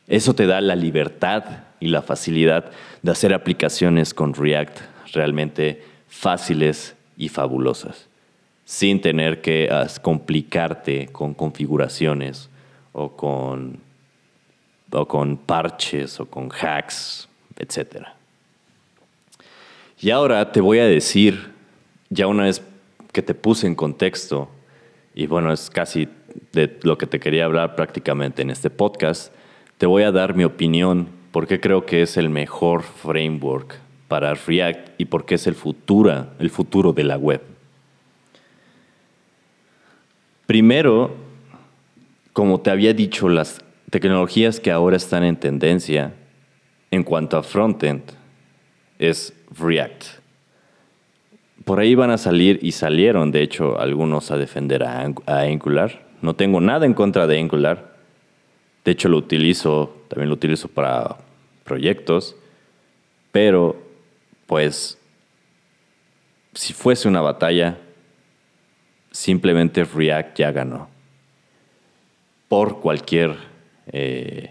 Eso 0.06 0.34
te 0.34 0.46
da 0.46 0.60
la 0.60 0.76
libertad 0.76 1.44
y 1.80 1.88
la 1.88 2.02
facilidad 2.02 2.70
de 3.02 3.12
hacer 3.12 3.32
aplicaciones 3.32 4.12
con 4.12 4.34
React 4.34 4.80
realmente 5.12 5.82
fáciles 6.08 6.94
y 7.16 7.28
fabulosas, 7.28 8.08
sin 8.64 9.00
tener 9.00 9.40
que 9.40 9.68
complicarte 10.02 11.08
con 11.12 11.34
configuraciones 11.34 12.50
o 12.92 13.16
con, 13.16 13.80
o 14.90 15.06
con 15.06 15.36
parches 15.36 16.20
o 16.20 16.26
con 16.26 16.50
hacks, 16.50 17.28
etc. 17.58 18.06
Y 20.00 20.10
ahora 20.10 20.52
te 20.52 20.60
voy 20.60 20.80
a 20.80 20.86
decir, 20.86 21.52
ya 22.10 22.26
una 22.26 22.44
vez 22.44 22.62
que 23.12 23.22
te 23.22 23.34
puse 23.34 23.66
en 23.66 23.74
contexto, 23.74 24.48
y 25.14 25.26
bueno, 25.26 25.52
es 25.52 25.70
casi 25.70 26.08
de 26.52 26.78
lo 26.82 26.98
que 26.98 27.06
te 27.06 27.20
quería 27.20 27.44
hablar 27.44 27.76
prácticamente 27.76 28.42
en 28.42 28.50
este 28.50 28.70
podcast, 28.70 29.32
te 29.78 29.86
voy 29.86 30.02
a 30.02 30.12
dar 30.12 30.34
mi 30.34 30.44
opinión 30.44 31.08
porque 31.32 31.60
creo 31.60 31.84
que 31.84 32.02
es 32.02 32.16
el 32.16 32.30
mejor 32.30 32.82
framework 32.82 33.78
para 34.08 34.34
React 34.34 34.90
y 34.98 35.06
porque 35.06 35.34
es 35.34 35.46
el 35.46 35.54
futuro, 35.54 36.28
el 36.38 36.50
futuro 36.50 36.92
de 36.92 37.04
la 37.04 37.16
web. 37.16 37.42
Primero, 40.46 41.14
como 42.32 42.60
te 42.60 42.70
había 42.70 42.92
dicho, 42.92 43.28
las 43.28 43.64
tecnologías 43.90 44.60
que 44.60 44.70
ahora 44.70 44.96
están 44.96 45.24
en 45.24 45.36
tendencia 45.36 46.14
en 46.90 47.02
cuanto 47.02 47.36
a 47.36 47.42
frontend 47.42 48.02
es 48.98 49.32
React. 49.58 50.04
Por 51.64 51.80
ahí 51.80 51.94
van 51.94 52.10
a 52.10 52.18
salir 52.18 52.58
y 52.62 52.72
salieron, 52.72 53.32
de 53.32 53.42
hecho, 53.42 53.80
algunos 53.80 54.30
a 54.30 54.36
defender 54.36 54.82
a, 54.82 55.14
Angular. 55.26 56.03
No 56.24 56.34
tengo 56.34 56.58
nada 56.58 56.86
en 56.86 56.94
contra 56.94 57.26
de 57.26 57.38
Angular. 57.38 57.98
De 58.82 58.92
hecho, 58.92 59.10
lo 59.10 59.18
utilizo, 59.18 60.06
también 60.08 60.30
lo 60.30 60.34
utilizo 60.34 60.68
para 60.68 61.18
proyectos, 61.64 62.34
pero 63.30 63.76
pues 64.46 64.96
si 66.54 66.72
fuese 66.72 67.08
una 67.08 67.20
batalla, 67.20 67.76
simplemente 69.10 69.84
React 69.84 70.38
ya 70.38 70.50
ganó. 70.50 70.88
Por 72.48 72.80
cualquier, 72.80 73.36
eh, 73.92 74.50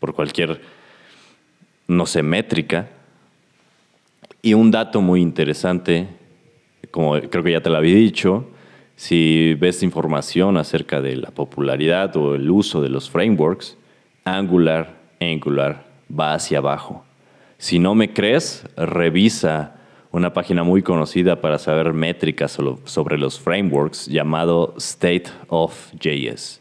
por 0.00 0.14
cualquier, 0.14 0.60
no 1.88 2.04
sé, 2.04 2.22
métrica. 2.22 2.90
Y 4.42 4.52
un 4.52 4.70
dato 4.70 5.00
muy 5.00 5.22
interesante, 5.22 6.06
como 6.90 7.18
creo 7.18 7.42
que 7.42 7.52
ya 7.52 7.62
te 7.62 7.70
lo 7.70 7.78
había 7.78 7.94
dicho, 7.94 8.50
si 8.96 9.54
ves 9.54 9.82
información 9.82 10.56
acerca 10.56 11.00
de 11.00 11.16
la 11.16 11.30
popularidad 11.30 12.16
o 12.16 12.34
el 12.34 12.50
uso 12.50 12.80
de 12.80 12.88
los 12.88 13.10
frameworks, 13.10 13.76
Angular, 14.24 14.94
Angular 15.20 15.84
va 16.08 16.34
hacia 16.34 16.58
abajo. 16.58 17.04
Si 17.58 17.78
no 17.78 17.94
me 17.94 18.12
crees, 18.12 18.66
revisa 18.76 19.76
una 20.12 20.32
página 20.32 20.62
muy 20.62 20.82
conocida 20.82 21.40
para 21.40 21.58
saber 21.58 21.92
métricas 21.92 22.56
sobre 22.84 23.18
los 23.18 23.40
frameworks 23.40 24.06
llamado 24.06 24.74
State 24.76 25.24
of 25.48 25.92
JS. 25.94 26.60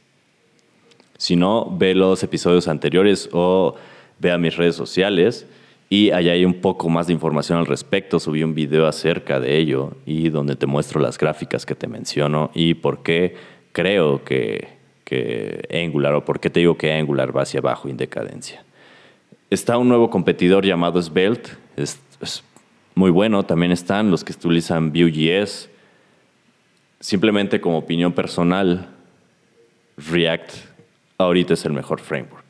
Si 1.18 1.36
no, 1.36 1.70
ve 1.72 1.94
los 1.94 2.24
episodios 2.24 2.68
anteriores 2.68 3.30
o 3.32 3.76
ve 4.20 4.32
a 4.32 4.38
mis 4.38 4.58
redes 4.58 4.76
sociales 4.76 5.46
y 5.94 6.10
allá 6.10 6.32
hay 6.32 6.44
un 6.44 6.56
poco 6.56 6.90
más 6.90 7.06
de 7.06 7.14
información 7.14 7.60
al 7.60 7.68
respecto. 7.68 8.20
Subí 8.20 8.42
un 8.42 8.56
video 8.56 8.88
acerca 8.88 9.40
de 9.40 9.58
ello 9.58 9.92
y 10.08 10.30
donde 10.30 10.56
te 10.56 10.66
muestro 10.66 11.00
las 11.00 11.20
gráficas 11.20 11.68
que 11.68 11.76
te 11.76 11.86
menciono 11.86 12.50
y 12.56 12.74
por 12.74 13.04
qué 13.04 13.36
creo 13.74 14.24
que, 14.24 14.70
que 15.04 15.70
Angular 15.72 16.16
o 16.16 16.26
por 16.26 16.40
qué 16.40 16.50
te 16.50 16.62
digo 16.62 16.80
que 16.80 16.92
Angular 16.92 17.38
va 17.38 17.44
hacia 17.44 17.60
abajo 17.60 17.90
en 17.90 17.98
decadencia. 17.98 18.66
Está 19.52 19.78
un 19.78 19.88
nuevo 19.88 20.10
competidor 20.10 20.66
llamado 20.66 21.00
Svelte. 21.00 21.52
Es, 21.76 22.02
es 22.20 22.44
muy 22.96 23.12
bueno. 23.12 23.44
También 23.44 23.72
están 23.72 24.10
los 24.10 24.24
que 24.24 24.34
utilizan 24.34 24.92
Vue.js. 24.92 25.70
Simplemente 27.02 27.62
como 27.62 27.78
opinión 27.78 28.14
personal, 28.14 28.90
React 29.98 30.54
ahorita 31.20 31.54
es 31.54 31.64
el 31.66 31.74
mejor 31.74 32.02
framework. 32.02 32.46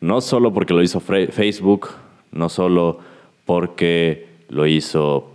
No 0.00 0.20
solo 0.20 0.52
porque 0.52 0.74
lo 0.74 0.82
hizo 0.84 1.00
Facebook, 1.00 1.88
no 2.32 2.48
solo 2.48 2.98
porque 3.44 4.28
lo 4.48 4.66
hizo, 4.66 5.30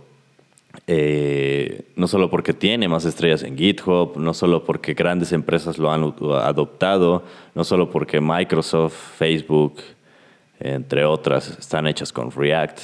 eh, 0.86 1.82
no 1.96 2.06
solo 2.06 2.30
porque 2.30 2.52
tiene 2.52 2.88
más 2.88 3.04
estrellas 3.04 3.42
en 3.42 3.56
GitHub, 3.56 4.16
no 4.16 4.34
solo 4.34 4.64
porque 4.64 4.94
grandes 4.94 5.32
empresas 5.32 5.78
lo 5.78 5.90
han 5.90 6.14
adoptado, 6.42 7.24
no 7.54 7.64
solo 7.64 7.90
porque 7.90 8.20
Microsoft, 8.20 8.94
Facebook, 9.18 9.80
entre 10.60 11.04
otras, 11.04 11.58
están 11.58 11.86
hechas 11.86 12.12
con 12.12 12.30
React, 12.30 12.80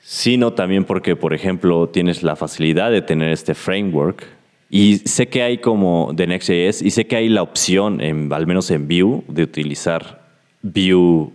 sino 0.00 0.52
también 0.52 0.84
porque, 0.84 1.14
por 1.14 1.32
ejemplo, 1.32 1.88
tienes 1.88 2.22
la 2.22 2.36
facilidad 2.36 2.90
de 2.90 3.02
tener 3.02 3.30
este 3.30 3.54
framework. 3.54 4.26
Y 4.68 4.96
sé 4.98 5.28
que 5.28 5.42
hay 5.42 5.58
como 5.58 6.12
de 6.14 6.26
Next.js, 6.26 6.82
y 6.82 6.90
sé 6.90 7.06
que 7.06 7.16
hay 7.16 7.28
la 7.28 7.42
opción, 7.42 8.00
en, 8.00 8.32
al 8.32 8.46
menos 8.46 8.70
en 8.70 8.88
Vue, 8.88 9.22
de 9.28 9.42
utilizar 9.42 10.22
Vue 10.62 11.30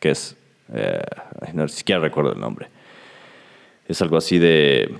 que 0.00 0.10
es, 0.10 0.36
eh, 0.72 1.02
no 1.52 1.68
siquiera 1.68 2.00
recuerdo 2.00 2.32
el 2.32 2.40
nombre. 2.40 2.68
Es 3.88 4.02
algo 4.02 4.16
así 4.16 4.38
de, 4.38 4.94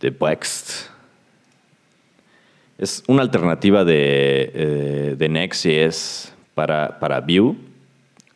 de 0.00 0.10
Bext. 0.10 0.88
Es 2.78 3.04
una 3.06 3.22
alternativa 3.22 3.84
de, 3.84 4.50
eh, 4.54 5.14
de 5.16 5.28
Next.js 5.28 6.32
para, 6.54 6.98
para 6.98 7.20
Vue. 7.20 7.54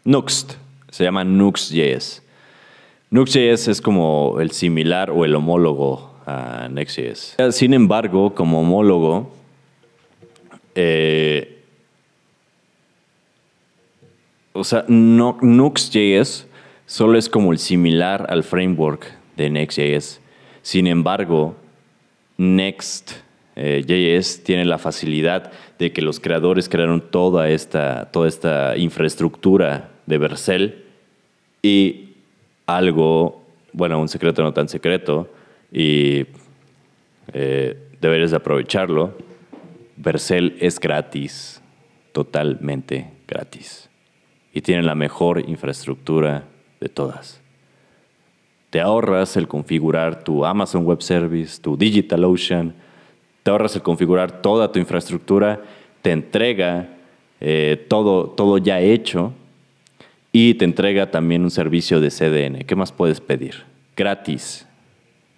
Nuxt, 0.05 0.55
se 0.91 1.05
llama 1.05 1.25
Nuxt.js. 1.25 2.23
Nuxt.js 3.11 3.69
es 3.69 3.81
como 3.81 4.37
el 4.41 4.51
similar 4.51 5.11
o 5.11 5.25
el 5.25 5.35
homólogo 5.35 6.15
a 6.27 6.69
Next.js. 6.71 7.37
Sin 7.51 7.73
embargo, 7.73 8.35
como 8.35 8.61
homólogo, 8.61 9.33
eh, 10.75 11.58
o 14.59 14.65
sea, 14.65 14.85
no, 14.89 15.39
Nux.js 15.41 16.47
solo 16.87 17.19
es 17.19 17.29
como 17.29 17.53
el 17.53 17.59
similar 17.59 18.27
al 18.29 18.43
framework 18.43 19.07
de 19.37 19.51
Next.js. 19.51 20.21
Sin 20.63 20.87
embargo, 20.87 21.55
Next.js 22.39 24.43
tiene 24.43 24.65
la 24.65 24.79
facilidad 24.79 25.53
de 25.79 25.93
que 25.93 26.03
los 26.03 26.19
creadores 26.19 26.69
crearon 26.69 27.01
toda 27.01 27.49
esta, 27.49 28.11
toda 28.11 28.27
esta 28.27 28.77
infraestructura 28.77 29.91
de 30.07 30.19
Vercel 30.19 30.85
y 31.63 32.15
algo, 32.67 33.45
bueno, 33.73 34.01
un 34.01 34.09
secreto 34.09 34.43
no 34.43 34.53
tan 34.53 34.69
secreto, 34.69 35.33
y 35.71 36.27
eh, 37.33 37.77
deberes 38.01 38.33
de 38.33 38.39
aprovecharlo. 38.39 39.17
Vercel 39.97 40.57
es 40.61 40.81
gratis, 40.81 41.61
totalmente 42.13 43.11
gratis 43.27 43.88
y 44.59 44.61
tienen 44.61 44.87
la 44.87 44.97
mejor 44.97 45.49
infraestructura 45.49 46.49
de 46.81 46.89
todas. 46.89 47.41
Te 48.71 48.81
ahorras 48.81 49.37
el 49.37 49.47
configurar 49.47 50.25
tu 50.25 50.45
Amazon 50.45 50.85
Web 50.85 51.01
Service, 51.01 51.63
tu 51.63 51.77
DigitalOcean, 51.77 52.75
te 53.45 53.53
ahorras 53.53 53.77
el 53.77 53.83
configurar 53.83 54.43
toda 54.43 54.73
tu 54.73 54.81
infraestructura, 54.81 55.63
te 56.03 56.11
entrega 56.11 56.89
eh, 57.41 57.87
todo, 57.89 58.31
todo 58.31 58.59
ya 58.59 58.81
hecho 58.81 59.33
y 60.33 60.55
te 60.55 60.65
entrega 60.65 61.09
también 61.09 61.45
un 61.45 61.53
servicio 61.53 62.01
de 62.01 62.11
CDN. 62.11 62.65
¿Qué 62.65 62.75
más 62.75 62.91
puedes 62.91 63.21
pedir? 63.21 63.63
Gratis. 63.97 64.67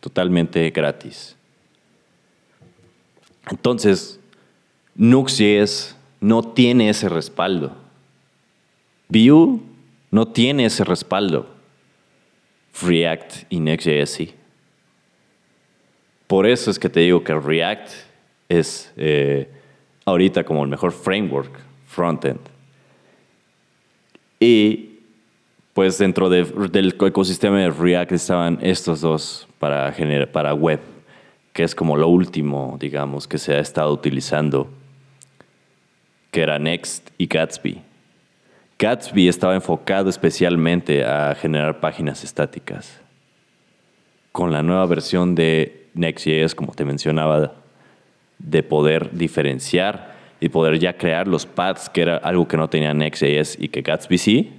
totalmente 0.01 0.71
gratis. 0.71 1.37
Entonces, 3.51 4.19
Nuxt.js 4.95 5.95
no 6.21 6.43
tiene 6.43 6.89
ese 6.89 7.11
respaldo. 7.11 7.80
Vue 9.11 9.59
no 10.11 10.29
tiene 10.29 10.67
ese 10.67 10.85
respaldo. 10.85 11.47
React 12.81 13.45
y 13.51 13.61
Next.js. 13.61 14.35
Por 16.27 16.47
eso 16.47 16.71
es 16.71 16.79
que 16.79 16.89
te 16.89 17.01
digo 17.01 17.25
que 17.25 17.35
React 17.35 17.91
es 18.49 18.93
eh, 18.97 19.49
ahorita 20.05 20.45
como 20.45 20.63
el 20.63 20.71
mejor 20.71 20.93
framework 20.93 21.51
frontend. 21.87 22.41
Y 24.39 24.91
pues 25.75 25.99
dentro 25.99 26.31
del 26.31 26.95
ecosistema 27.01 27.59
de 27.59 27.71
React 27.71 28.13
estaban 28.13 28.59
estos 28.63 29.01
dos 29.01 29.49
para, 29.59 29.95
para 30.33 30.55
web, 30.55 30.81
que 31.53 31.65
es 31.65 31.75
como 31.75 31.97
lo 31.97 32.09
último, 32.09 32.77
digamos, 32.81 33.27
que 33.27 33.39
se 33.39 33.55
ha 33.55 33.59
estado 33.59 33.93
utilizando, 33.93 34.69
que 36.31 36.43
era 36.43 36.59
Next 36.59 37.11
y 37.19 37.27
Gatsby. 37.27 37.90
Gatsby 38.81 39.29
estaba 39.29 39.55
enfocado 39.55 40.09
especialmente 40.09 41.05
a 41.05 41.35
generar 41.35 41.81
páginas 41.81 42.25
estáticas. 42.25 42.99
Con 44.33 44.53
la 44.53 44.63
nueva 44.63 44.87
versión 44.87 45.35
de 45.35 45.89
Next.js, 45.93 46.55
como 46.55 46.73
te 46.73 46.87
mencionaba, 46.87 47.53
de 48.39 48.63
poder 48.63 49.11
diferenciar 49.13 50.15
y 50.41 50.49
poder 50.49 50.79
ya 50.79 50.97
crear 50.97 51.29
los 51.29 51.45
paths, 51.45 51.91
que 51.91 52.01
era 52.01 52.17
algo 52.17 52.49
que 52.49 52.57
no 52.57 52.71
tenía 52.71 52.95
Next.js 52.95 53.59
y 53.61 53.69
que 53.69 53.83
Gatsby 53.83 54.17
sí, 54.17 54.53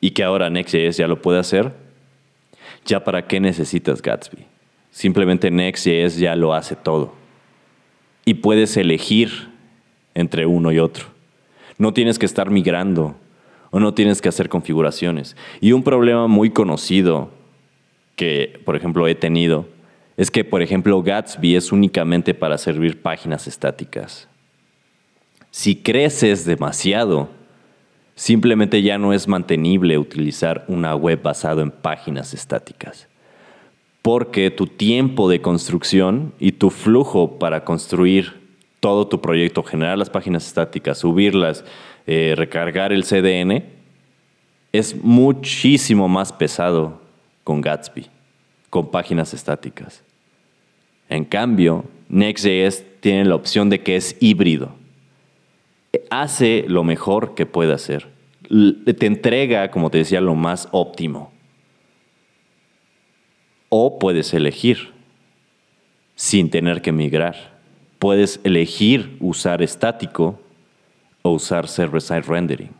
y 0.00 0.12
que 0.12 0.22
ahora 0.22 0.48
Next.js 0.48 0.96
ya 0.96 1.08
lo 1.08 1.20
puede 1.20 1.40
hacer, 1.40 1.72
ya 2.84 3.02
para 3.02 3.26
qué 3.26 3.40
necesitas 3.40 4.02
Gatsby. 4.02 4.46
Simplemente 4.92 5.50
Next.js 5.50 6.16
ya 6.16 6.36
lo 6.36 6.54
hace 6.54 6.76
todo. 6.76 7.12
Y 8.24 8.34
puedes 8.34 8.76
elegir 8.76 9.48
entre 10.14 10.46
uno 10.46 10.70
y 10.70 10.78
otro. 10.78 11.06
No 11.76 11.92
tienes 11.92 12.20
que 12.20 12.26
estar 12.26 12.48
migrando 12.48 13.16
o 13.72 13.80
no 13.80 13.94
tienes 13.94 14.22
que 14.22 14.28
hacer 14.28 14.48
configuraciones. 14.48 15.34
Y 15.60 15.72
un 15.72 15.82
problema 15.82 16.28
muy 16.28 16.50
conocido 16.50 17.30
que, 18.14 18.60
por 18.64 18.76
ejemplo, 18.76 19.08
he 19.08 19.16
tenido 19.16 19.66
es 20.16 20.30
que, 20.30 20.44
por 20.44 20.62
ejemplo, 20.62 21.02
Gatsby 21.02 21.56
es 21.56 21.72
únicamente 21.72 22.34
para 22.34 22.58
servir 22.58 23.00
páginas 23.00 23.48
estáticas. 23.48 24.28
Si 25.50 25.74
creces 25.74 26.44
demasiado, 26.44 27.30
simplemente 28.14 28.82
ya 28.82 28.98
no 28.98 29.14
es 29.14 29.26
mantenible 29.26 29.96
utilizar 29.96 30.64
una 30.68 30.94
web 30.94 31.22
basada 31.22 31.62
en 31.62 31.70
páginas 31.70 32.34
estáticas. 32.34 33.08
Porque 34.02 34.50
tu 34.50 34.66
tiempo 34.66 35.30
de 35.30 35.40
construcción 35.40 36.34
y 36.38 36.52
tu 36.52 36.68
flujo 36.68 37.38
para 37.38 37.64
construir 37.64 38.42
todo 38.80 39.06
tu 39.06 39.20
proyecto, 39.20 39.62
generar 39.62 39.96
las 39.96 40.10
páginas 40.10 40.46
estáticas, 40.46 40.98
subirlas, 40.98 41.64
eh, 42.06 42.34
recargar 42.36 42.92
el 42.92 43.04
CDN, 43.04 43.64
es 44.72 44.96
muchísimo 45.02 46.08
más 46.08 46.32
pesado 46.32 47.00
con 47.44 47.60
Gatsby, 47.60 48.06
con 48.70 48.90
páginas 48.90 49.34
estáticas. 49.34 50.02
En 51.08 51.24
cambio, 51.24 51.84
Next.js 52.08 52.84
tiene 53.00 53.24
la 53.24 53.34
opción 53.34 53.68
de 53.68 53.82
que 53.82 53.96
es 53.96 54.16
híbrido. 54.20 54.74
Hace 56.10 56.64
lo 56.68 56.84
mejor 56.84 57.34
que 57.34 57.46
puede 57.46 57.72
hacer. 57.72 58.08
Te 58.48 59.06
entrega, 59.06 59.70
como 59.70 59.90
te 59.90 59.98
decía, 59.98 60.20
lo 60.20 60.34
más 60.34 60.68
óptimo. 60.72 61.32
O 63.68 63.98
puedes 63.98 64.32
elegir 64.34 64.92
sin 66.14 66.50
tener 66.50 66.82
que 66.82 66.92
migrar. 66.92 67.58
Puedes 67.98 68.40
elegir 68.44 69.16
usar 69.20 69.62
estático 69.62 70.40
o 71.22 71.30
usar 71.30 71.68
server-side 71.68 72.22
rendering. 72.22 72.70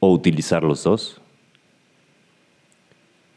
O 0.00 0.12
utilizar 0.12 0.62
los 0.62 0.84
dos. 0.84 1.20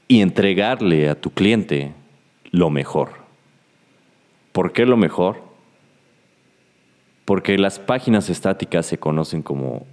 Y 0.08 0.22
entregarle 0.22 1.10
a 1.10 1.20
tu 1.20 1.32
cliente 1.32 1.94
lo 2.52 2.70
mejor. 2.70 3.26
¿Por 4.52 4.72
qué 4.74 4.86
lo 4.86 4.98
mejor? 4.98 5.44
Porque 7.26 7.58
las 7.58 7.80
páginas 7.80 8.30
estáticas 8.30 8.86
se 8.86 9.00
conocen 9.00 9.42
como 9.42 9.86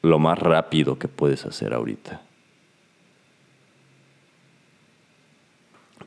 lo 0.00 0.18
más 0.18 0.38
rápido 0.38 0.98
que 0.98 1.08
puedes 1.08 1.44
hacer 1.44 1.74
ahorita. 1.74 2.22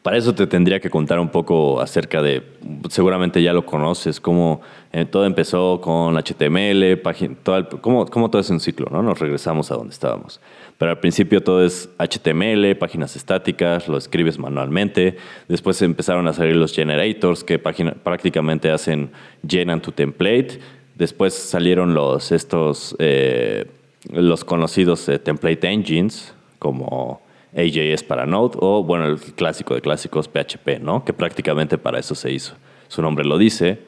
Para 0.06 0.18
eso 0.18 0.36
te 0.36 0.46
tendría 0.46 0.80
que 0.80 0.92
contar 0.92 1.20
un 1.20 1.30
poco 1.30 1.82
acerca 1.82 2.22
de, 2.22 2.44
seguramente 2.90 3.42
ya 3.42 3.54
lo 3.54 3.66
conoces, 3.66 4.20
cómo 4.20 4.62
eh, 4.94 5.04
todo 5.06 5.26
empezó 5.26 5.82
con 5.82 6.16
HTML, 6.16 6.98
página, 7.02 7.34
todo 7.42 7.82
cómo, 7.82 8.30
todo 8.30 8.40
es 8.40 8.52
un 8.52 8.60
ciclo, 8.60 8.86
¿no? 8.92 9.02
Nos 9.02 9.18
regresamos 9.18 9.72
a 9.72 9.74
donde 9.74 9.94
estábamos. 9.94 10.40
Pero 10.78 10.92
al 10.92 11.00
principio 11.00 11.42
todo 11.42 11.66
es 11.66 11.90
HTML, 11.98 12.76
páginas 12.76 13.16
estáticas, 13.16 13.88
lo 13.88 13.98
escribes 13.98 14.38
manualmente. 14.38 15.18
Después 15.48 15.82
empezaron 15.82 16.28
a 16.28 16.34
salir 16.34 16.56
los 16.56 16.72
generators 16.72 17.44
que 17.44 17.58
prácticamente 17.58 18.70
hacen, 18.70 19.10
llenan 19.42 19.82
tu 19.82 19.92
template. 19.92 20.60
Después 20.94 21.34
salieron 21.34 21.96
los, 21.96 22.32
estos, 22.32 22.96
eh, 23.00 23.66
los 24.14 24.46
conocidos 24.46 25.10
eh, 25.10 25.18
template 25.18 25.68
engines, 25.68 26.36
como 26.60 27.25
AJS 27.56 28.04
para 28.04 28.26
Node 28.26 28.58
o, 28.60 28.84
bueno, 28.84 29.06
el 29.06 29.20
clásico 29.20 29.74
de 29.74 29.82
clásicos 29.82 30.28
PHP, 30.28 30.80
¿no? 30.82 31.06
Que 31.06 31.14
prácticamente 31.14 31.78
para 31.78 32.00
eso 32.00 32.14
se 32.14 32.32
hizo. 32.32 32.56
Su 32.88 33.02
nombre 33.02 33.26
lo 33.26 33.38
dice. 33.38 33.80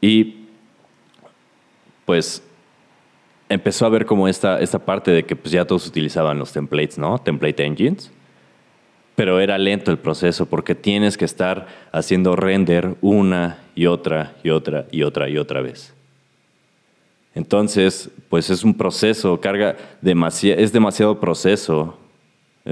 Y 0.00 0.46
pues 2.04 2.42
empezó 3.48 3.86
a 3.86 3.88
ver 3.88 4.06
como 4.06 4.28
esta, 4.28 4.60
esta 4.60 4.78
parte 4.78 5.10
de 5.10 5.24
que 5.24 5.36
pues, 5.36 5.52
ya 5.52 5.64
todos 5.64 5.86
utilizaban 5.86 6.38
los 6.38 6.52
templates, 6.52 6.98
¿no? 6.98 7.18
Template 7.18 7.64
engines. 7.64 8.12
Pero 9.16 9.40
era 9.40 9.58
lento 9.58 9.90
el 9.90 9.98
proceso 9.98 10.46
porque 10.46 10.74
tienes 10.74 11.16
que 11.16 11.24
estar 11.24 11.66
haciendo 11.92 12.34
render 12.36 12.96
una 13.00 13.58
y 13.74 13.86
otra 13.86 14.34
y 14.42 14.50
otra 14.50 14.86
y 14.90 15.02
otra 15.02 15.28
y 15.28 15.38
otra 15.38 15.60
vez. 15.60 15.94
Entonces, 17.34 18.10
pues 18.28 18.50
es 18.50 18.62
un 18.62 18.74
proceso, 18.74 19.40
carga 19.40 19.76
es 20.02 20.72
demasiado 20.72 21.18
proceso 21.18 21.98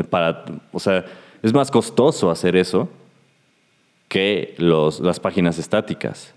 para, 0.08 0.44
o 0.72 0.80
sea, 0.80 1.04
es 1.42 1.52
más 1.52 1.70
costoso 1.70 2.30
hacer 2.30 2.56
eso 2.56 2.88
que 4.08 4.54
los, 4.58 5.00
las 5.00 5.20
páginas 5.20 5.58
estáticas. 5.58 6.34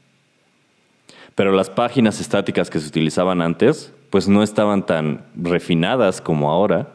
Pero 1.36 1.52
las 1.52 1.70
páginas 1.70 2.22
estáticas 2.22 2.70
que 2.70 2.80
se 2.80 2.88
utilizaban 2.88 3.42
antes, 3.42 3.94
pues 4.10 4.28
no 4.28 4.44
estaban 4.44 4.86
tan 4.86 5.26
refinadas 5.36 6.22
como 6.22 6.50
ahora, 6.50 6.94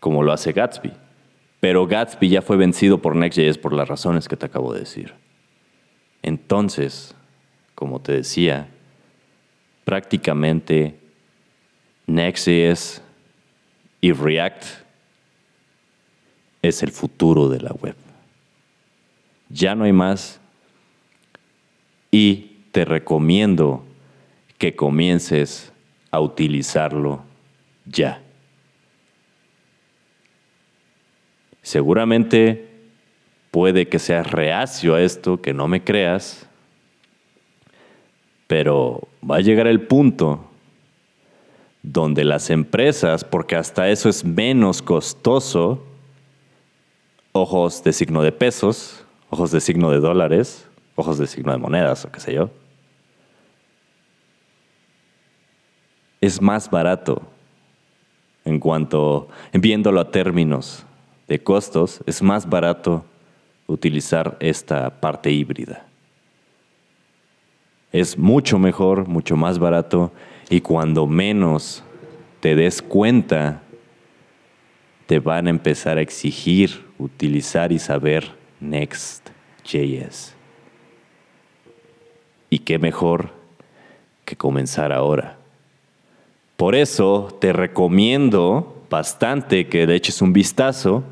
como 0.00 0.22
lo 0.22 0.32
hace 0.32 0.52
Gatsby. 0.52 0.92
Pero 1.60 1.86
Gatsby 1.86 2.28
ya 2.28 2.42
fue 2.42 2.56
vencido 2.56 2.98
por 2.98 3.16
Next.js 3.16 3.58
por 3.58 3.72
las 3.72 3.88
razones 3.88 4.28
que 4.28 4.36
te 4.36 4.46
acabo 4.46 4.72
de 4.72 4.80
decir. 4.80 5.14
Entonces, 6.22 7.14
como 7.74 8.00
te 8.00 8.12
decía, 8.12 8.68
prácticamente 9.84 10.98
Next.js 12.06 13.02
y 14.00 14.12
React 14.12 14.64
es 16.62 16.82
el 16.82 16.90
futuro 16.90 17.48
de 17.48 17.60
la 17.60 17.72
web. 17.72 17.96
Ya 19.48 19.74
no 19.74 19.84
hay 19.84 19.92
más 19.92 20.40
y 22.10 22.56
te 22.72 22.84
recomiendo 22.84 23.84
que 24.58 24.74
comiences 24.74 25.72
a 26.10 26.20
utilizarlo 26.20 27.22
ya. 27.86 28.22
Seguramente 31.62 32.68
puede 33.50 33.88
que 33.88 33.98
seas 33.98 34.30
reacio 34.30 34.94
a 34.94 35.02
esto, 35.02 35.40
que 35.40 35.54
no 35.54 35.68
me 35.68 35.82
creas, 35.82 36.48
pero 38.46 39.06
va 39.28 39.36
a 39.36 39.40
llegar 39.40 39.66
el 39.66 39.82
punto 39.82 40.44
donde 41.82 42.24
las 42.24 42.50
empresas, 42.50 43.24
porque 43.24 43.56
hasta 43.56 43.88
eso 43.88 44.08
es 44.08 44.24
menos 44.24 44.82
costoso, 44.82 45.84
ojos 47.40 47.82
de 47.84 47.92
signo 47.92 48.22
de 48.22 48.32
pesos, 48.32 49.04
ojos 49.30 49.50
de 49.50 49.60
signo 49.60 49.90
de 49.90 50.00
dólares, 50.00 50.68
ojos 50.96 51.18
de 51.18 51.26
signo 51.26 51.52
de 51.52 51.58
monedas 51.58 52.04
o 52.04 52.12
qué 52.12 52.20
sé 52.20 52.34
yo. 52.34 52.50
Es 56.20 56.42
más 56.42 56.70
barato 56.70 57.22
en 58.44 58.58
cuanto, 58.58 59.28
viéndolo 59.52 60.00
a 60.00 60.10
términos 60.10 60.84
de 61.28 61.42
costos, 61.42 62.02
es 62.06 62.22
más 62.22 62.48
barato 62.48 63.04
utilizar 63.66 64.36
esta 64.40 65.00
parte 65.00 65.30
híbrida. 65.30 65.86
Es 67.92 68.18
mucho 68.18 68.58
mejor, 68.58 69.06
mucho 69.06 69.36
más 69.36 69.58
barato 69.58 70.10
y 70.50 70.60
cuando 70.60 71.06
menos 71.06 71.84
te 72.40 72.54
des 72.54 72.82
cuenta, 72.82 73.62
te 75.08 75.20
van 75.20 75.46
a 75.46 75.50
empezar 75.50 75.96
a 75.96 76.02
exigir 76.02 76.84
utilizar 76.98 77.72
y 77.72 77.78
saber 77.78 78.30
Next.js. 78.60 80.34
Y 82.50 82.58
qué 82.58 82.78
mejor 82.78 83.30
que 84.26 84.36
comenzar 84.36 84.92
ahora. 84.92 85.38
Por 86.58 86.74
eso 86.74 87.34
te 87.40 87.54
recomiendo 87.54 88.84
bastante 88.90 89.66
que 89.68 89.86
le 89.86 89.94
eches 89.94 90.20
un 90.20 90.34
vistazo 90.34 91.04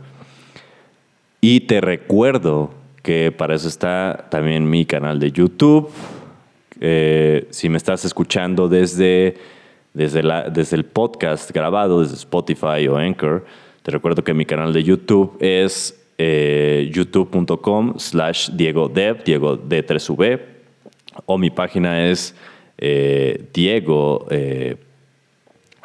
y 1.41 1.61
te 1.61 1.81
recuerdo 1.81 2.75
que 3.03 3.33
para 3.33 3.55
eso 3.55 3.67
está 3.67 4.27
también 4.29 4.69
mi 4.69 4.85
canal 4.85 5.19
de 5.19 5.33
YouTube. 5.33 5.89
Eh, 6.83 7.47
si 7.49 7.71
me 7.71 7.79
estás 7.79 8.05
escuchando 8.05 8.69
desde, 8.69 9.39
desde, 9.95 10.23
la, 10.23 10.51
desde 10.51 10.77
el 10.77 10.85
podcast 10.85 11.51
grabado, 11.51 12.03
desde 12.03 12.17
Spotify 12.17 12.87
o 12.89 12.99
Anchor, 12.99 13.47
te 13.87 13.93
recuerdo 13.93 14.25
que 14.25 14.35
mi 14.35 14.45
canal 14.45 14.73
de 14.73 14.83
YouTube 14.83 15.37
es 15.39 15.97
eh, 16.19 16.91
youtube.com 16.93 18.01
slash 18.01 18.51
Diego 18.51 18.89
Diego 18.89 19.57
D3V, 19.63 20.41
o 21.25 21.39
mi 21.39 21.51
página 21.51 22.09
es 22.09 22.35
eh, 22.79 23.45
Diego 23.55 24.27
eh, 24.29 24.75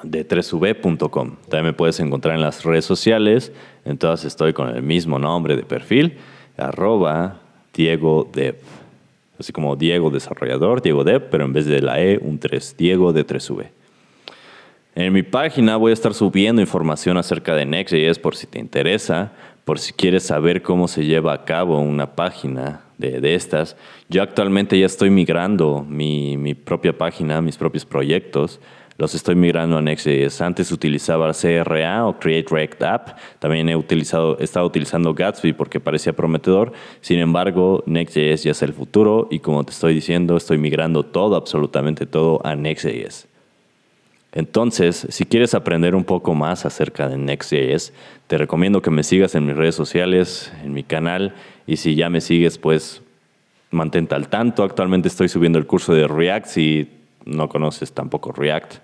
d3v.com. 0.02 1.36
También 1.47 1.66
me 1.66 1.74
puedes 1.74 1.99
encontrar 1.99 2.34
en 2.34 2.41
las 2.41 2.64
redes 2.64 2.86
sociales. 2.86 3.52
En 3.86 3.99
todas 3.99 4.26
estoy 4.26 4.54
con 4.54 4.76
el 4.76 4.82
mismo 4.82 5.20
nombre 5.20 5.56
de 5.56 5.62
perfil, 5.62 6.18
arroba 6.58 7.39
Diego 7.72 8.28
Dev. 8.34 8.56
Así 9.39 9.54
como 9.54 9.76
Diego 9.76 10.10
Desarrollador, 10.10 10.82
Diego 10.82 11.04
Dev, 11.04 11.30
pero 11.30 11.45
en 11.45 11.54
vez 11.54 11.68
de 11.68 11.84
la 11.84 12.02
E, 12.02 12.18
un 12.18 12.39
3, 12.39 12.78
Diego 12.80 13.14
de 13.14 13.28
3V. 13.28 13.81
En 14.94 15.14
mi 15.14 15.24
página 15.24 15.78
voy 15.78 15.92
a 15.92 15.94
estar 15.94 16.14
subiendo 16.14 16.62
información 16.62 17.18
acerca 17.18 17.56
de 17.56 17.66
Next.js 17.66 18.20
por 18.20 18.36
si 18.36 18.46
te 18.48 18.60
interesa, 18.60 19.32
por 19.64 19.80
si 19.80 19.94
quieres 19.94 20.24
saber 20.24 20.62
cómo 20.62 20.88
se 20.88 21.06
lleva 21.06 21.34
a 21.34 21.46
cabo 21.46 21.80
una 21.80 22.16
página 22.16 22.82
de, 22.98 23.22
de 23.22 23.36
estas. 23.36 23.78
Yo 24.10 24.22
actualmente 24.22 24.78
ya 24.78 24.86
estoy 24.86 25.10
migrando 25.10 25.86
mi, 25.88 26.36
mi 26.38 26.56
propia 26.56 26.98
página, 26.98 27.42
mis 27.42 27.58
propios 27.58 27.86
proyectos 27.86 28.60
los 29.02 29.16
estoy 29.16 29.34
migrando 29.34 29.80
a 29.80 29.82
Next.js. 29.82 30.42
Antes 30.42 30.72
utilizaba 30.72 31.32
CRA 31.34 32.06
o 32.06 32.20
Create 32.20 32.54
React 32.54 32.84
App. 32.84 33.18
También 33.39 33.68
he, 33.68 33.76
utilizado, 33.76 34.38
he 34.39 34.44
estado 34.44 34.68
utilizando 34.68 35.16
Gatsby 35.16 35.54
porque 35.54 35.80
parecía 35.80 36.14
prometedor. 36.14 36.72
Sin 37.00 37.18
embargo, 37.18 37.84
Next.js 37.88 38.44
ya 38.44 38.52
es 38.52 38.62
el 38.62 38.74
futuro 38.74 39.28
y 39.32 39.39
como 39.39 39.64
te 39.64 39.72
estoy 39.72 39.96
diciendo, 39.96 40.38
estoy 40.38 40.60
migrando 40.60 41.02
todo, 41.02 41.36
absolutamente 41.36 42.06
todo 42.06 42.46
a 42.46 42.56
Next.js. 42.56 43.31
Entonces, 44.34 45.08
si 45.10 45.26
quieres 45.26 45.54
aprender 45.54 45.94
un 45.94 46.06
poco 46.06 46.34
más 46.34 46.66
acerca 46.66 47.10
de 47.10 47.18
Next.js, 47.18 47.94
te 48.28 48.38
recomiendo 48.38 48.82
que 48.82 48.90
me 48.90 49.04
sigas 49.04 49.36
en 49.36 49.46
mis 49.46 49.58
redes 49.58 49.76
sociales, 49.76 50.54
en 50.64 50.74
mi 50.74 50.84
canal, 50.84 51.36
y 51.68 51.78
si 51.78 51.96
ya 51.96 52.10
me 52.10 52.22
sigues, 52.22 52.58
pues 52.58 53.02
mantente 53.72 54.16
al 54.16 54.30
tanto. 54.30 54.64
Actualmente 54.64 55.08
estoy 55.08 55.30
subiendo 55.30 55.60
el 55.60 55.66
curso 55.66 55.94
de 55.94 56.08
React. 56.08 56.46
Si 56.46 56.90
no 57.26 57.50
conoces 57.50 57.92
tampoco 57.94 58.32
React, 58.32 58.76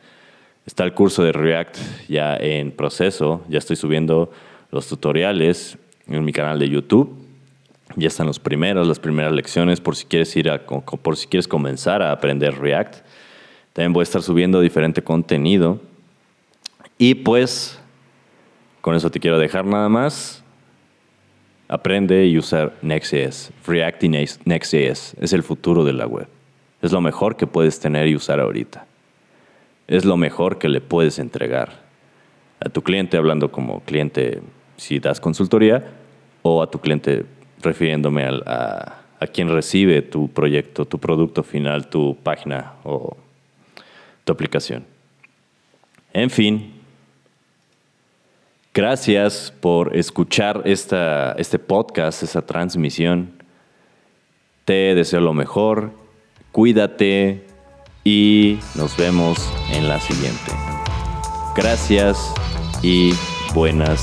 está 0.66 0.84
el 0.84 0.94
curso 0.94 1.24
de 1.24 1.32
React 1.32 1.78
ya 2.08 2.36
en 2.36 2.72
proceso. 2.72 3.44
Ya 3.48 3.60
estoy 3.60 3.76
subiendo 3.76 4.32
los 4.72 4.88
tutoriales 4.88 5.78
en 6.08 6.24
mi 6.26 6.34
canal 6.34 6.60
de 6.60 6.70
YouTube. 6.70 7.16
Ya 7.96 8.08
están 8.08 8.28
los 8.28 8.40
primeros, 8.40 8.88
las 8.88 9.00
primeras 9.00 9.32
lecciones 9.32 9.80
por 9.80 9.96
si 9.96 10.06
quieres 10.06 10.36
ir 10.36 10.52
por 11.02 11.18
si 11.18 11.28
quieres 11.28 11.48
comenzar 11.48 12.02
a 12.02 12.12
aprender 12.12 12.60
React. 12.60 13.07
También 13.78 13.94
voy 13.94 14.02
a 14.02 14.10
estar 14.10 14.24
subiendo 14.24 14.60
diferente 14.60 15.04
contenido. 15.04 15.80
Y 16.98 17.14
pues, 17.14 17.80
con 18.82 18.96
eso 18.96 19.12
te 19.12 19.20
quiero 19.20 19.38
dejar 19.38 19.66
nada 19.66 19.88
más. 19.88 20.44
Aprende 21.68 22.26
y 22.26 22.40
usar 22.40 22.74
Next.js. 22.82 23.52
React 23.68 24.04
y 24.06 24.10
Next.js 24.10 25.16
es 25.22 25.32
el 25.32 25.44
futuro 25.44 25.84
de 25.84 25.94
la 25.94 26.08
web. 26.08 26.28
Es 26.82 26.92
lo 26.92 27.02
mejor 27.02 27.38
que 27.38 27.46
puedes 27.46 27.80
tener 27.80 28.08
y 28.08 28.16
usar 28.16 28.40
ahorita. 28.40 28.88
Es 29.86 30.06
lo 30.06 30.18
mejor 30.18 30.58
que 30.58 30.70
le 30.70 30.82
puedes 30.82 31.20
entregar 31.20 31.84
a 32.60 32.70
tu 32.70 32.82
cliente, 32.82 33.16
hablando 33.16 33.52
como 33.52 33.82
cliente 33.82 34.42
si 34.78 34.98
das 34.98 35.20
consultoría, 35.20 35.86
o 36.42 36.64
a 36.64 36.72
tu 36.72 36.80
cliente 36.80 37.26
refiriéndome 37.62 38.24
a, 38.24 39.04
a 39.20 39.28
quien 39.28 39.50
recibe 39.50 40.02
tu 40.02 40.30
proyecto, 40.30 40.86
tu 40.86 40.98
producto 40.98 41.44
final, 41.44 41.90
tu 41.90 42.18
página 42.24 42.74
o 42.84 43.18
tu 44.28 44.34
aplicación. 44.34 44.86
En 46.12 46.30
fin, 46.30 46.74
gracias 48.74 49.54
por 49.62 49.96
escuchar 49.96 50.62
esta, 50.66 51.32
este 51.38 51.58
podcast, 51.58 52.24
esta 52.24 52.42
transmisión. 52.46 53.42
Te 54.66 54.94
deseo 54.96 55.22
lo 55.22 55.34
mejor 55.34 55.94
cuídate 56.52 57.46
y 58.04 58.60
nos 58.76 58.98
vemos 58.98 59.50
en 59.72 59.88
la 59.88 60.00
siguiente. 60.02 60.52
Gracias 61.56 62.34
y 62.84 63.14
buenas 63.54 64.02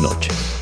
noches. 0.00 0.57